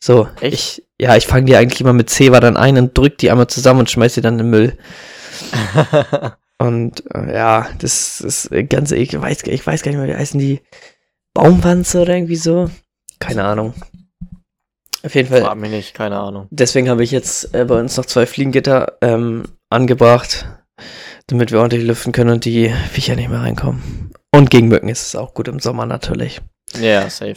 [0.00, 0.54] So, Echt?
[0.54, 3.46] ich, ja, ich fange die eigentlich immer mit Zewa dann ein und drück die einmal
[3.46, 4.78] zusammen und schmeiß die dann in den Müll.
[6.58, 9.14] Und äh, ja, das ist ganz eklig.
[9.14, 10.60] Ich weiß, ich weiß gar nicht mehr, wie heißen die?
[11.34, 12.70] Baumwanze oder irgendwie so?
[13.18, 13.74] Keine Ahnung.
[15.02, 15.42] Auf jeden Fall.
[15.42, 16.46] Frag mich nicht, keine Ahnung.
[16.50, 20.46] Deswegen habe ich jetzt äh, bei uns noch zwei Fliegengitter ähm, angebracht,
[21.26, 24.10] damit wir ordentlich lüften können und die Viecher nicht mehr reinkommen.
[24.30, 26.40] Und gegen Mücken ist es auch gut im Sommer natürlich.
[26.80, 27.36] Ja, safe.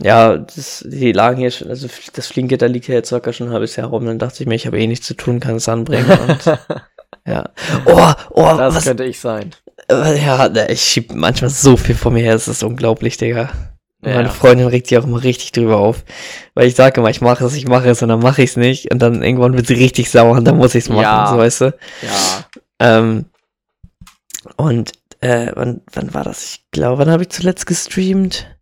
[0.00, 3.52] Ja, das, die lagen hier schon, also das Fliegengitter liegt hier jetzt circa schon ein
[3.52, 5.68] halbes Jahr rum, dann dachte ich mir, ich habe eh nichts zu tun, kann es
[5.68, 6.44] anbringen und
[7.26, 7.50] ja.
[7.84, 9.50] Oh, oh, das was, könnte ich sein.
[9.90, 13.50] äh, ja, ne, ich schieb manchmal so viel vor mir her, es ist unglaublich, Digga.
[14.04, 14.14] Ja.
[14.16, 16.04] Meine Freundin regt sich auch immer richtig drüber auf,
[16.54, 18.56] weil ich sage immer, ich mache es, ich mache es und dann mache ich es
[18.56, 21.28] nicht und dann irgendwann wird sie richtig sauer und dann muss ich es machen, Ja.
[21.30, 21.64] so weißt du.
[21.66, 22.44] Ja,
[22.82, 23.26] Ähm,
[24.56, 26.42] und äh, wann, wann war das?
[26.42, 28.58] Ich glaube, wann habe ich zuletzt gestreamt?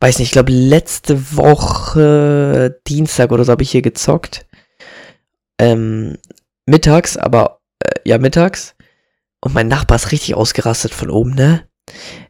[0.00, 4.46] Weiß nicht, ich glaube letzte Woche Dienstag oder so habe ich hier gezockt.
[5.60, 6.18] Ähm,
[6.66, 8.74] mittags, aber äh, ja mittags.
[9.40, 11.68] Und mein Nachbar ist richtig ausgerastet von oben, ne?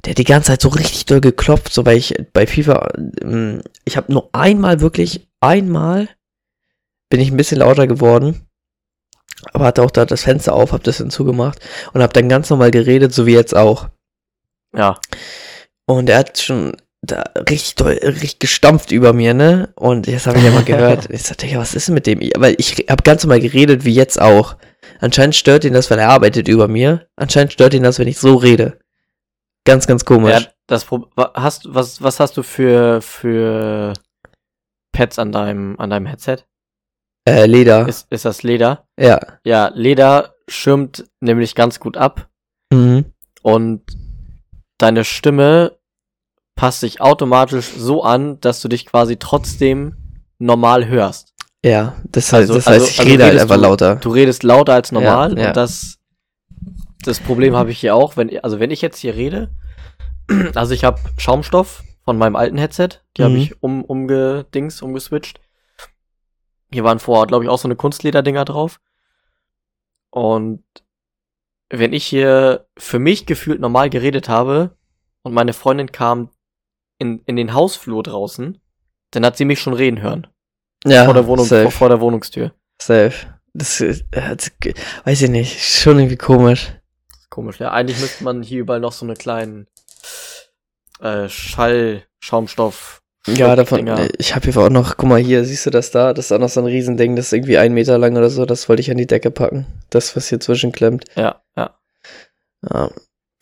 [0.05, 2.89] Der hat die ganze Zeit so richtig doll geklopft, so weil ich bei FIFA,
[3.23, 6.09] ähm, ich habe nur einmal wirklich, einmal
[7.09, 8.50] bin ich ein bisschen lauter geworden
[9.53, 11.59] aber hatte auch da das Fenster auf, hab das hinzugemacht
[11.93, 13.89] und hab dann ganz normal geredet, so wie jetzt auch.
[14.77, 14.99] ja.
[15.87, 19.71] Und er hat schon da richtig doll, richtig gestampft über mir, ne?
[19.75, 21.09] Und jetzt habe ich ja mal gehört.
[21.11, 22.21] Ich sagte, ja, was ist denn mit dem?
[22.37, 24.57] Weil ich habe ganz normal geredet, wie jetzt auch.
[25.01, 27.09] Anscheinend stört ihn das, weil er arbeitet über mir.
[27.17, 28.79] Anscheinend stört ihn das, wenn ich so rede.
[29.65, 30.33] Ganz, ganz komisch.
[30.33, 33.93] ja das Pro hast, was, was hast du für, für
[34.93, 36.39] Pads an deinem, an deinem Headset?
[37.27, 37.87] Äh, Leder.
[37.89, 38.87] Ist, ist das Leder?
[38.99, 39.21] ja.
[39.45, 42.29] Ja, Leder schirmt nämlich ganz gut ab
[42.73, 43.05] Mhm.
[43.43, 43.83] und
[44.79, 45.79] deine Stimme
[46.57, 49.95] passt sich automatisch so an, dass du dich quasi trotzdem
[50.39, 51.35] normal hörst.
[51.65, 53.97] Ja, das heißt, Also- das heißt also- ich also rede halt redest einfach du- lauter.
[53.97, 55.49] Du redest lauter als normal Ja, ja.
[55.49, 55.97] und das
[57.03, 59.51] das Problem habe ich hier auch, wenn also wenn ich jetzt hier rede,
[60.55, 63.41] also ich habe Schaumstoff von meinem alten Headset, die habe Mhm.
[63.41, 65.41] ich um umgedings, umgeswitcht.
[66.73, 68.81] Hier waren vorher glaube ich auch so eine Kunstlederdinger drauf.
[70.11, 70.65] Und
[71.71, 74.77] wenn ich hier für mich gefühlt normal geredet habe
[75.23, 76.31] und meine Freundin kam
[76.99, 78.61] in, in den Hausflur draußen,
[79.13, 80.27] dann hat sie mich schon reden hören.
[80.85, 81.71] Ja, vor der Wohnung, safe.
[81.71, 82.53] vor, der Wohnungstür.
[82.81, 83.15] Safe.
[83.53, 84.51] Das ist, äh, das,
[85.05, 86.73] weiß ich nicht, schon irgendwie komisch.
[87.29, 87.71] Komisch, ja.
[87.73, 89.67] Eigentlich müsste man hier überall noch so eine kleinen
[91.01, 93.00] äh, Schall-Schaumstoff.
[93.27, 96.15] Ja, davon, äh, ich habe hier auch noch, guck mal hier, siehst du das da?
[96.15, 98.47] Das ist auch noch so ein Riesending, das ist irgendwie ein Meter lang oder so,
[98.47, 99.67] das wollte ich an die Decke packen.
[99.91, 101.05] Das, was hier zwischenklemmt.
[101.17, 101.77] Ja, ja.
[102.73, 102.91] Ja.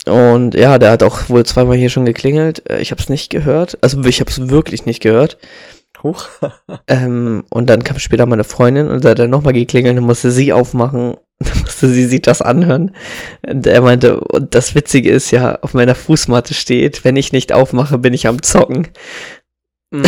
[0.05, 2.69] Und ja, der hat auch wohl zweimal hier schon geklingelt.
[2.69, 3.77] Äh, Ich habe es nicht gehört.
[3.81, 5.37] Also ich habe es wirklich nicht gehört.
[6.03, 6.27] Huch.
[6.87, 10.31] Ähm, und dann kam später meine Freundin und da hat er nochmal geklingelt und musste
[10.31, 11.17] sie aufmachen.
[11.39, 12.93] Dann musste sie sich das anhören.
[13.47, 17.53] Und er meinte, und das Witzige ist ja, auf meiner Fußmatte steht, wenn ich nicht
[17.53, 18.87] aufmache, bin ich am Zocken.
[19.91, 20.03] Mm.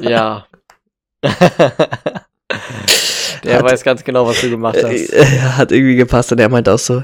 [0.00, 0.46] ja.
[3.44, 5.12] Der Hat- weiß ganz genau, was du gemacht Äh, hast.
[5.12, 7.02] äh, hat irgendwie gepasst und er meinte auch so,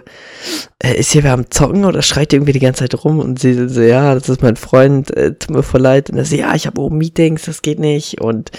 [0.80, 3.18] äh, ist hier wer am Zocken oder schreit irgendwie die ganze Zeit rum?
[3.18, 6.10] Und sie so, ja, das ist mein Freund, äh, tut mir voll leid.
[6.10, 8.50] Und er so, ja, ich habe oben Meetings, das geht nicht und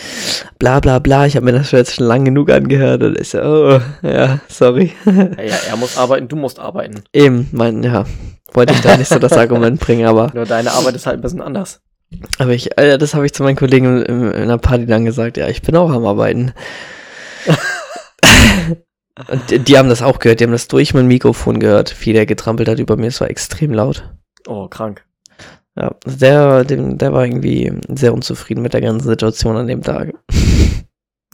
[0.57, 1.25] bla bla bla.
[1.25, 4.91] Ich habe mir das jetzt schon lang genug angehört und ich so, oh, ja, sorry.
[5.05, 5.13] Ja,
[5.43, 7.03] ja, er muss arbeiten, du musst arbeiten.
[7.13, 8.05] Eben, mein, ja,
[8.51, 11.21] wollte ich da nicht so das Argument bringen, aber, Nur deine Arbeit ist halt ein
[11.21, 11.79] bisschen anders.
[12.37, 15.37] Aber ich, äh, das habe ich zu meinen Kollegen in, in einer Party dann gesagt,
[15.37, 16.53] ja, ich bin auch am Arbeiten.
[19.27, 22.13] Und die, die haben das auch gehört, die haben das durch mein Mikrofon gehört, wie
[22.13, 24.09] der getrampelt hat über mir, es war extrem laut.
[24.47, 25.05] Oh, krank.
[25.75, 30.13] Ja, der, dem, der war irgendwie sehr unzufrieden mit der ganzen Situation an dem Tag.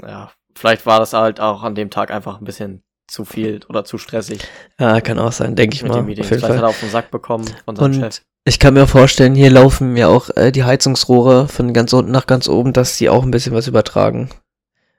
[0.01, 3.85] Ja, vielleicht war das halt auch an dem Tag einfach ein bisschen zu viel oder
[3.85, 4.41] zu stressig
[4.79, 6.03] Ja, kann auch sein, denke ich mal.
[6.03, 8.21] Vielleicht hat er auf den Sack bekommen von seinem Und Chef.
[8.45, 12.27] Ich kann mir vorstellen, hier laufen mir auch äh, die Heizungsrohre von ganz unten nach
[12.27, 14.29] ganz oben, dass die auch ein bisschen was übertragen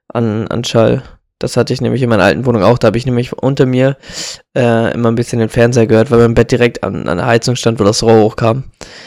[0.08, 1.02] an, an Schall.
[1.38, 2.78] Das hatte ich nämlich in meiner alten Wohnung auch.
[2.78, 3.98] Da habe ich nämlich unter mir
[4.56, 7.56] äh, immer ein bisschen den Fernseher gehört, weil mein Bett direkt an, an der Heizung
[7.56, 8.64] stand, wo das Rohr hochkam.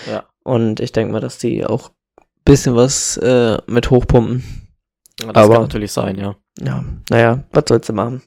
[0.10, 0.26] Ja.
[0.44, 4.44] Und ich denke mal, dass die auch ein bisschen was äh, mit hochpumpen.
[5.22, 6.36] Ja, Das aber- kann natürlich sein, ja.
[6.62, 8.22] Ja, naja, was sollst du machen?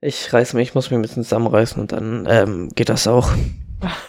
[0.00, 3.30] Ich reiß mich, ich muss mich ein bisschen zusammenreißen und dann ähm, geht das auch.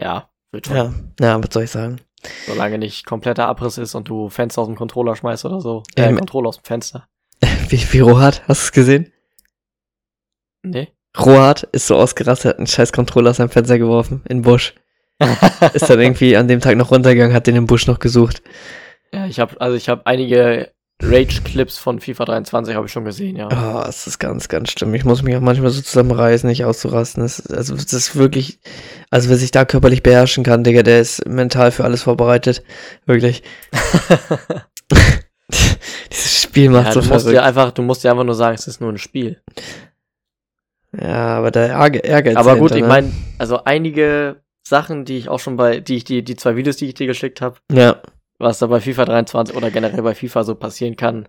[0.00, 0.76] Ja, wird schon.
[0.76, 2.00] Ja, ja, was soll ich sagen?
[2.46, 5.82] Solange nicht kompletter Abriss ist und du Fenster aus dem Controller schmeißt oder so.
[5.96, 7.08] Ähm, Äh, Controller aus dem Fenster.
[7.68, 9.12] Wie, wie Rohat, hast du es gesehen?
[10.62, 10.88] Nee.
[11.18, 14.74] Rohat ist so ausgerastet, hat einen scheiß Controller aus seinem Fenster geworfen, in den Busch.
[15.72, 18.42] Ist dann irgendwie an dem Tag noch runtergegangen, hat den im Busch noch gesucht.
[19.12, 20.72] ja, ich habe also ich habe einige
[21.02, 23.48] Rage-Clips von FIFA 23 habe ich schon gesehen, ja.
[23.48, 24.94] Oh, es ist ganz, ganz schlimm.
[24.94, 27.22] Ich muss mich auch manchmal so zusammenreißen, nicht auszurasten.
[27.22, 28.60] Das, also, das ist wirklich,
[29.10, 32.62] also wer sich da körperlich beherrschen kann, Digga, der ist mental für alles vorbereitet.
[33.06, 33.42] Wirklich.
[36.12, 38.54] Dieses Spiel macht ja, so du musst dir einfach, du musst dir einfach nur sagen,
[38.54, 39.40] es ist nur ein Spiel.
[40.98, 42.88] Ja, aber der Ärger, Ehrgeiz Aber gut, dahinter, ich ne?
[42.88, 46.76] meine, also einige Sachen, die ich auch schon bei, die ich die, die zwei Videos,
[46.76, 48.00] die ich dir geschickt habe, Ja,
[48.40, 51.28] was da bei FIFA 23 oder generell bei FIFA so passieren kann,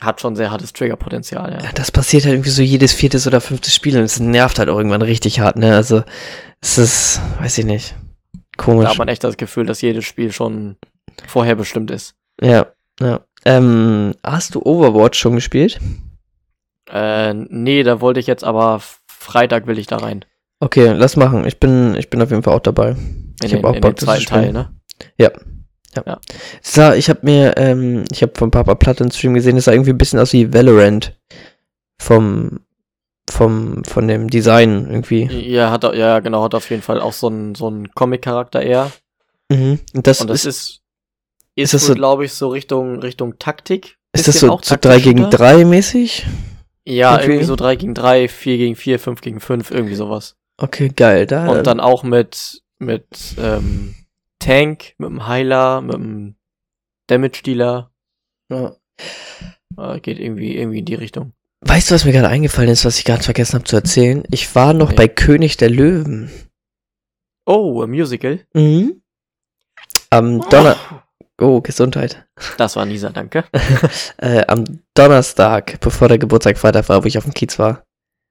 [0.00, 1.64] hat schon sehr hartes Triggerpotenzial, ja.
[1.64, 4.68] Ja, das passiert halt irgendwie so jedes viertes oder fünftes Spiel und es nervt halt
[4.68, 5.74] auch irgendwann richtig hart, ne?
[5.74, 6.02] Also,
[6.60, 7.94] es ist, weiß ich nicht,
[8.32, 8.88] Da komisch.
[8.88, 10.76] hat man echt das Gefühl, dass jedes Spiel schon
[11.26, 12.14] vorher bestimmt ist.
[12.40, 12.66] Ja,
[13.00, 13.20] ja.
[13.44, 15.80] Ähm, hast du Overwatch schon gespielt?
[16.90, 20.24] Äh, nee, da wollte ich jetzt aber Freitag will ich da rein.
[20.60, 21.44] Okay, lass machen.
[21.46, 22.90] Ich bin, ich bin auf jeden Fall auch dabei.
[22.90, 24.68] In Ich den, hab auch Bock, das zu zweiten Teil,
[25.90, 26.04] spielen.
[26.06, 26.18] ne?
[26.62, 29.72] So, ich habe mir, ähm, ich habe von Papa Platt einen Stream gesehen, das sah
[29.72, 31.14] irgendwie ein bisschen aus wie Valorant.
[32.00, 32.60] Vom,
[33.28, 35.24] vom, von dem Design irgendwie.
[35.24, 38.62] Ja, hat, er- ja, genau, hat auf jeden Fall auch so einen so einen Comic-Charakter
[38.62, 38.90] eher.
[39.50, 39.80] Mhm.
[39.94, 40.80] Und das, Und das ist, ist,
[41.56, 43.96] ist das so- glaube ich, so Richtung, Richtung Taktik.
[44.14, 45.36] ist das so, auch so 3 gegen Taktik-Shooter?
[45.58, 46.26] 3 mäßig?
[46.84, 47.30] Ja, irgendwie?
[47.32, 50.36] irgendwie so 3 gegen 3, 4 gegen 4, 5 gegen 5, irgendwie sowas.
[50.56, 51.26] Okay, geil.
[51.26, 53.04] Da, Und dann auch mit, mit
[53.38, 53.94] ähm,
[54.40, 56.36] Tank, mit dem Heiler, mit dem
[57.08, 57.90] Damage-Dealer.
[58.50, 58.76] ja.
[59.76, 61.32] Äh, geht irgendwie, irgendwie in die Richtung.
[61.60, 64.24] Weißt du, was mir gerade eingefallen ist, was ich gerade vergessen habe zu erzählen?
[64.30, 64.96] Ich war noch Nee.
[64.96, 66.30] bei König der Löwen.
[67.46, 68.40] Oh, ein Musical.
[68.54, 69.02] Mhm.
[70.10, 70.76] Am Donner...
[71.40, 72.26] Oh, Gesundheit.
[72.56, 73.44] Das war Nisa, danke.
[74.18, 74.64] Äh, am
[74.94, 77.84] Donnerstag, bevor der Geburtstag Freitag war, wo ich auf dem Kiez war.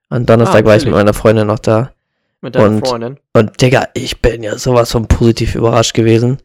[0.09, 1.93] Am Donnerstag Ah, war ich mit meiner Freundin noch da.
[2.41, 3.19] Mit deiner Und- Freundin.
[3.33, 6.38] Und Digga, ich bin ja sowas von positiv überrascht gewesen.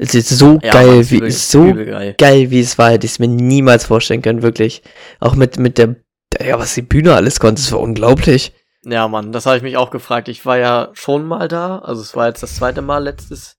[0.00, 2.14] Es ist so Ja, geil, ist wie übel- so übel geil.
[2.18, 4.82] geil, wie es war, hätte ich es mir niemals vorstellen können, wirklich.
[5.20, 5.96] Auch mit, mit der,
[6.40, 8.52] ja, was die Bühne alles konnte, es war unglaublich.
[8.84, 10.28] Ja, Mann, das habe ich mich auch gefragt.
[10.28, 11.78] Ich war ja schon mal da.
[11.80, 13.56] Also es war jetzt das zweite Mal letztes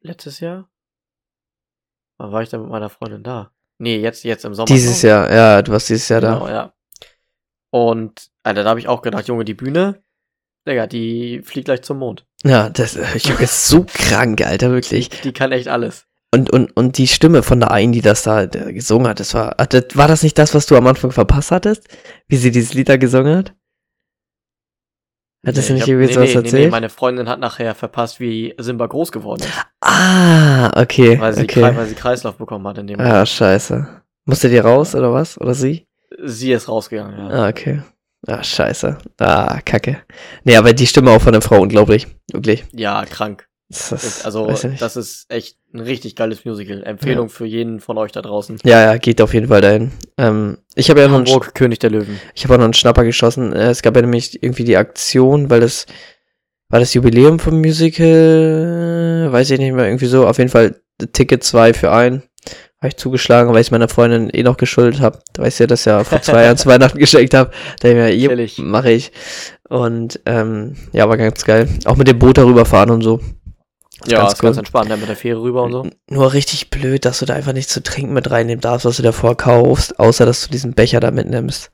[0.00, 0.68] letztes Jahr.
[2.18, 3.52] Wann war ich denn mit meiner Freundin da?
[3.78, 4.66] Nee, jetzt jetzt im Sommer.
[4.66, 6.52] Dieses Jahr, ja, du warst dieses Jahr Genau, da.
[6.52, 6.72] ja.
[7.86, 10.02] Und Alter, da habe ich auch gedacht, Junge, die Bühne,
[10.66, 12.26] Digga, die fliegt gleich zum Mond.
[12.44, 15.08] Ja, das Junge, ist so krank, Alter, wirklich.
[15.08, 16.06] Die kann echt alles.
[16.34, 19.32] Und, und, und die Stimme von der einen, die das da der gesungen hat, das
[19.34, 21.88] war, hat das- war das nicht das, was du am Anfang verpasst hattest?
[22.26, 23.54] Wie sie dieses Lied da gesungen hat?
[25.46, 26.70] Hat das Nee, nicht ich hab- irgendwie nee, sowas nee, nee, nee, erzählt?
[26.70, 29.52] meine Freundin hat nachher verpasst, wie Simba groß geworden ist.
[29.80, 31.62] ah, okay, Weil sie, okay.
[31.62, 33.88] Weil sie Kreislauf bekommen hat in dem Ah, scheiße.
[34.26, 35.40] Musste die raus, oder was?
[35.40, 35.86] Oder sie?
[36.24, 37.28] Sie ist rausgegangen, ja.
[37.28, 37.82] Ah, okay.
[38.26, 38.98] Ah, scheiße.
[39.18, 39.98] Ah, kacke.
[40.44, 42.06] Nee, aber die Stimme auch von der Frau unglaublich.
[42.32, 42.64] Wirklich.
[42.72, 43.46] Ja, krank.
[43.68, 44.46] Das ist, Also,
[44.80, 46.82] das ist echt ein richtig geiles Musical.
[46.82, 48.58] Empfehlung für jeden von euch da draußen.
[48.64, 49.92] ja, ja, geht auf jeden Fall dahin.
[50.16, 52.18] Ähm, ich habe ja noch einen, König der Löwen.
[52.34, 53.52] ich habe auch noch einen Schnapper geschossen.
[53.52, 55.84] Äh, Es gab ja nämlich irgendwie die Aktion, weil das
[56.70, 60.26] war das Jubiläum vom Musical, weiß ich nicht mehr, irgendwie so.
[60.26, 60.80] Auf jeden Fall
[61.12, 62.22] Ticket 2 für einen.
[62.80, 65.18] Habe ich zugeschlagen, weil ich meiner Freundin eh noch geschuldet habe.
[65.36, 67.50] Weil ich sie das ja vor zwei Jahren zu Weihnachten geschenkt habe.
[67.80, 69.10] Da ich mir, mache ich.
[69.68, 71.68] Und ähm, ja, war ganz geil.
[71.86, 73.20] Auch mit dem Boot darüber fahren und so.
[74.06, 74.60] Ja, ganz ist ganz cool.
[74.60, 75.86] entspannt, dann mit der Fähre rüber und so.
[76.08, 79.02] Nur richtig blöd, dass du da einfach nichts zu trinken mit reinnehmen darfst, was du
[79.02, 81.72] davor kaufst, außer dass du diesen Becher da mitnimmst.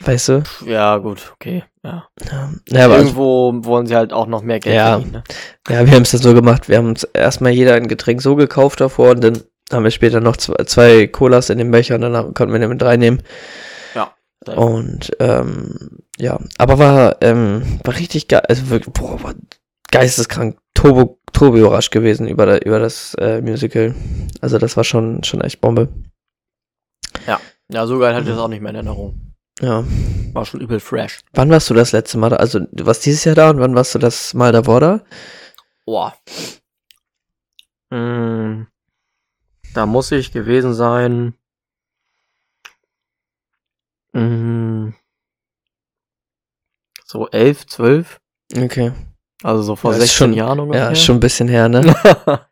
[0.00, 0.42] Weißt du?
[0.64, 1.64] Ja, gut, okay.
[1.82, 2.08] Ja.
[2.30, 4.92] Ja, ja Irgendwo wollen sie halt auch noch mehr Geld Ja.
[4.92, 5.12] verdienen.
[5.12, 5.22] Ne?
[5.68, 6.68] ja wir haben es dann so gemacht.
[6.68, 9.42] Wir haben uns erstmal jeder ein Getränk so gekauft davor und dann
[9.72, 12.70] haben wir später noch zwei, zwei Colas in den Becher und dann konnten wir den
[12.70, 13.22] mit reinnehmen.
[14.42, 18.42] Sehr Und ähm, ja, aber war, ähm, war richtig geil.
[18.48, 19.34] Also wirklich, boah, war
[19.90, 23.94] geisteskrank, turbo, turbo überrascht gewesen über, da, über das äh, Musical.
[24.40, 25.88] Also das war schon, schon echt Bombe.
[27.72, 29.32] Ja, so geil hatte ich das auch nicht mehr in Erinnerung.
[29.60, 29.84] Ja.
[30.32, 31.20] War schon übel fresh.
[31.34, 32.36] Wann warst du das letzte Mal da?
[32.36, 35.00] Also, du warst dieses Jahr da und wann warst du das Mal davor da?
[35.86, 36.14] Boah.
[37.90, 38.66] Mm,
[39.74, 41.34] da muss ich gewesen sein.
[44.12, 44.90] Mm,
[47.04, 48.20] so elf, zwölf.
[48.56, 48.92] Okay.
[49.42, 50.84] Also so vor Ja, ist 16 schon- Jahren ungefähr.
[50.86, 51.80] Ja, ist schon ein bisschen her, ne?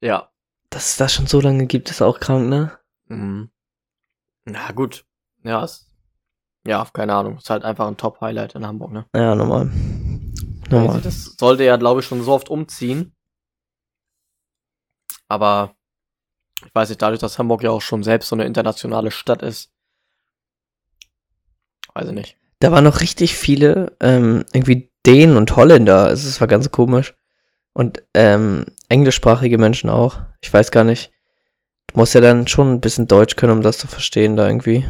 [0.00, 0.30] ja.
[0.70, 2.78] Dass es das schon so lange gibt, ist auch krank, ne?
[3.08, 3.50] Mhm.
[4.44, 5.04] Na gut.
[5.42, 5.90] Ja, ist,
[6.66, 7.38] ja, keine Ahnung.
[7.38, 9.06] Ist halt einfach ein Top-Highlight in Hamburg, ne?
[9.14, 9.70] Ja, normal.
[9.70, 11.00] Also Normal.
[11.00, 13.15] das sollte ja, glaube ich, schon so oft umziehen.
[15.28, 15.74] Aber
[16.64, 19.70] ich weiß nicht, dadurch, dass Hamburg ja auch schon selbst so eine internationale Stadt ist.
[21.94, 22.36] Weiß ich nicht.
[22.60, 26.10] Da waren noch richtig viele, ähm, irgendwie Dänen und Holländer.
[26.10, 27.14] Es war ganz komisch.
[27.72, 30.20] Und ähm, englischsprachige Menschen auch.
[30.40, 31.12] Ich weiß gar nicht.
[31.88, 34.84] Du musst ja dann schon ein bisschen Deutsch können, um das zu verstehen, da irgendwie.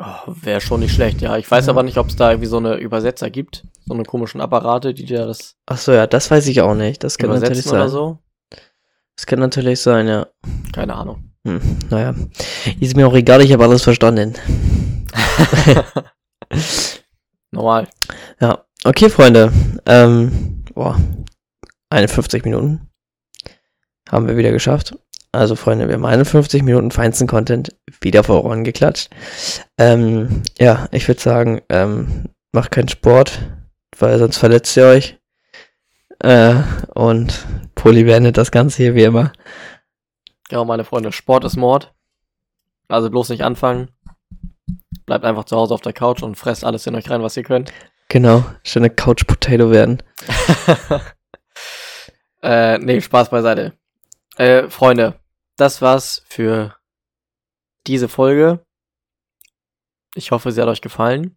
[0.00, 1.36] Oh, Wäre schon nicht schlecht, ja.
[1.36, 1.72] Ich weiß Ja.
[1.72, 3.64] aber nicht, ob es da irgendwie so eine Übersetzer gibt.
[3.86, 7.04] So eine komischen Apparate, die dir das Ach so, ja, das weiß ich auch nicht.
[7.04, 7.74] Das kann natürlich sein.
[7.74, 8.18] oder so.
[9.16, 10.26] Das kann natürlich sein, ja.
[10.72, 11.30] Keine Ahnung.
[11.46, 11.60] Hm,
[11.90, 12.14] naja.
[12.80, 14.34] Ist mir auch egal, ich habe alles verstanden.
[17.50, 17.88] Normal.
[18.40, 19.52] Ja, okay, Freunde.
[19.86, 20.98] Ähm, boah,
[21.90, 22.88] 51 Minuten
[24.10, 24.96] haben wir wieder geschafft.
[25.32, 29.10] Also, Freunde, wir haben 51 Minuten feinsten Content wieder vor Ohren geklatscht.
[29.78, 33.40] Ähm, ja, ich würde sagen, ähm, macht keinen Sport,
[33.98, 35.18] weil sonst verletzt ihr euch.
[36.24, 36.62] Äh,
[36.94, 39.30] und Poli beendet das Ganze hier wie immer.
[40.48, 41.92] Genau, meine Freunde, Sport ist Mord.
[42.88, 43.90] Also bloß nicht anfangen.
[45.04, 47.42] Bleibt einfach zu Hause auf der Couch und fresst alles in euch rein, was ihr
[47.42, 47.74] könnt.
[48.08, 50.02] Genau, schöne Couch Potato werden.
[52.42, 53.74] äh, nee, Spaß beiseite.
[54.38, 55.20] Äh, Freunde,
[55.56, 56.74] das war's für
[57.86, 58.64] diese Folge.
[60.14, 61.36] Ich hoffe, sie hat euch gefallen.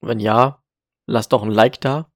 [0.00, 0.62] Wenn ja,
[1.04, 2.10] lasst doch ein Like da.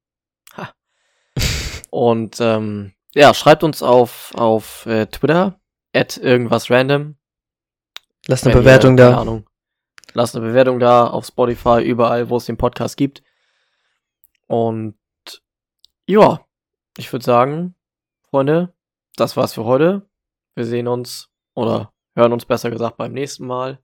[1.93, 5.59] Und ähm, ja, schreibt uns auf, auf äh, Twitter,
[5.93, 7.17] at irgendwas random.
[8.25, 9.21] Lasst eine Wenn ihr, Bewertung keine da.
[9.21, 9.47] Ahnung,
[10.13, 13.21] lasst eine Bewertung da auf Spotify, überall, wo es den Podcast gibt.
[14.47, 14.95] Und
[16.07, 16.43] ja,
[16.97, 17.75] ich würde sagen,
[18.27, 18.73] Freunde,
[19.15, 20.09] das war's für heute.
[20.55, 23.77] Wir sehen uns oder hören uns besser gesagt beim nächsten Mal.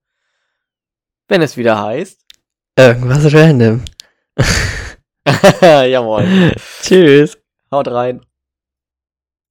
[1.28, 2.26] Wenn es wieder heißt.
[2.76, 3.86] Irgendwas random.
[5.62, 6.55] Jawohl.
[6.82, 7.39] Tschüss.
[7.72, 8.29] Haut rein.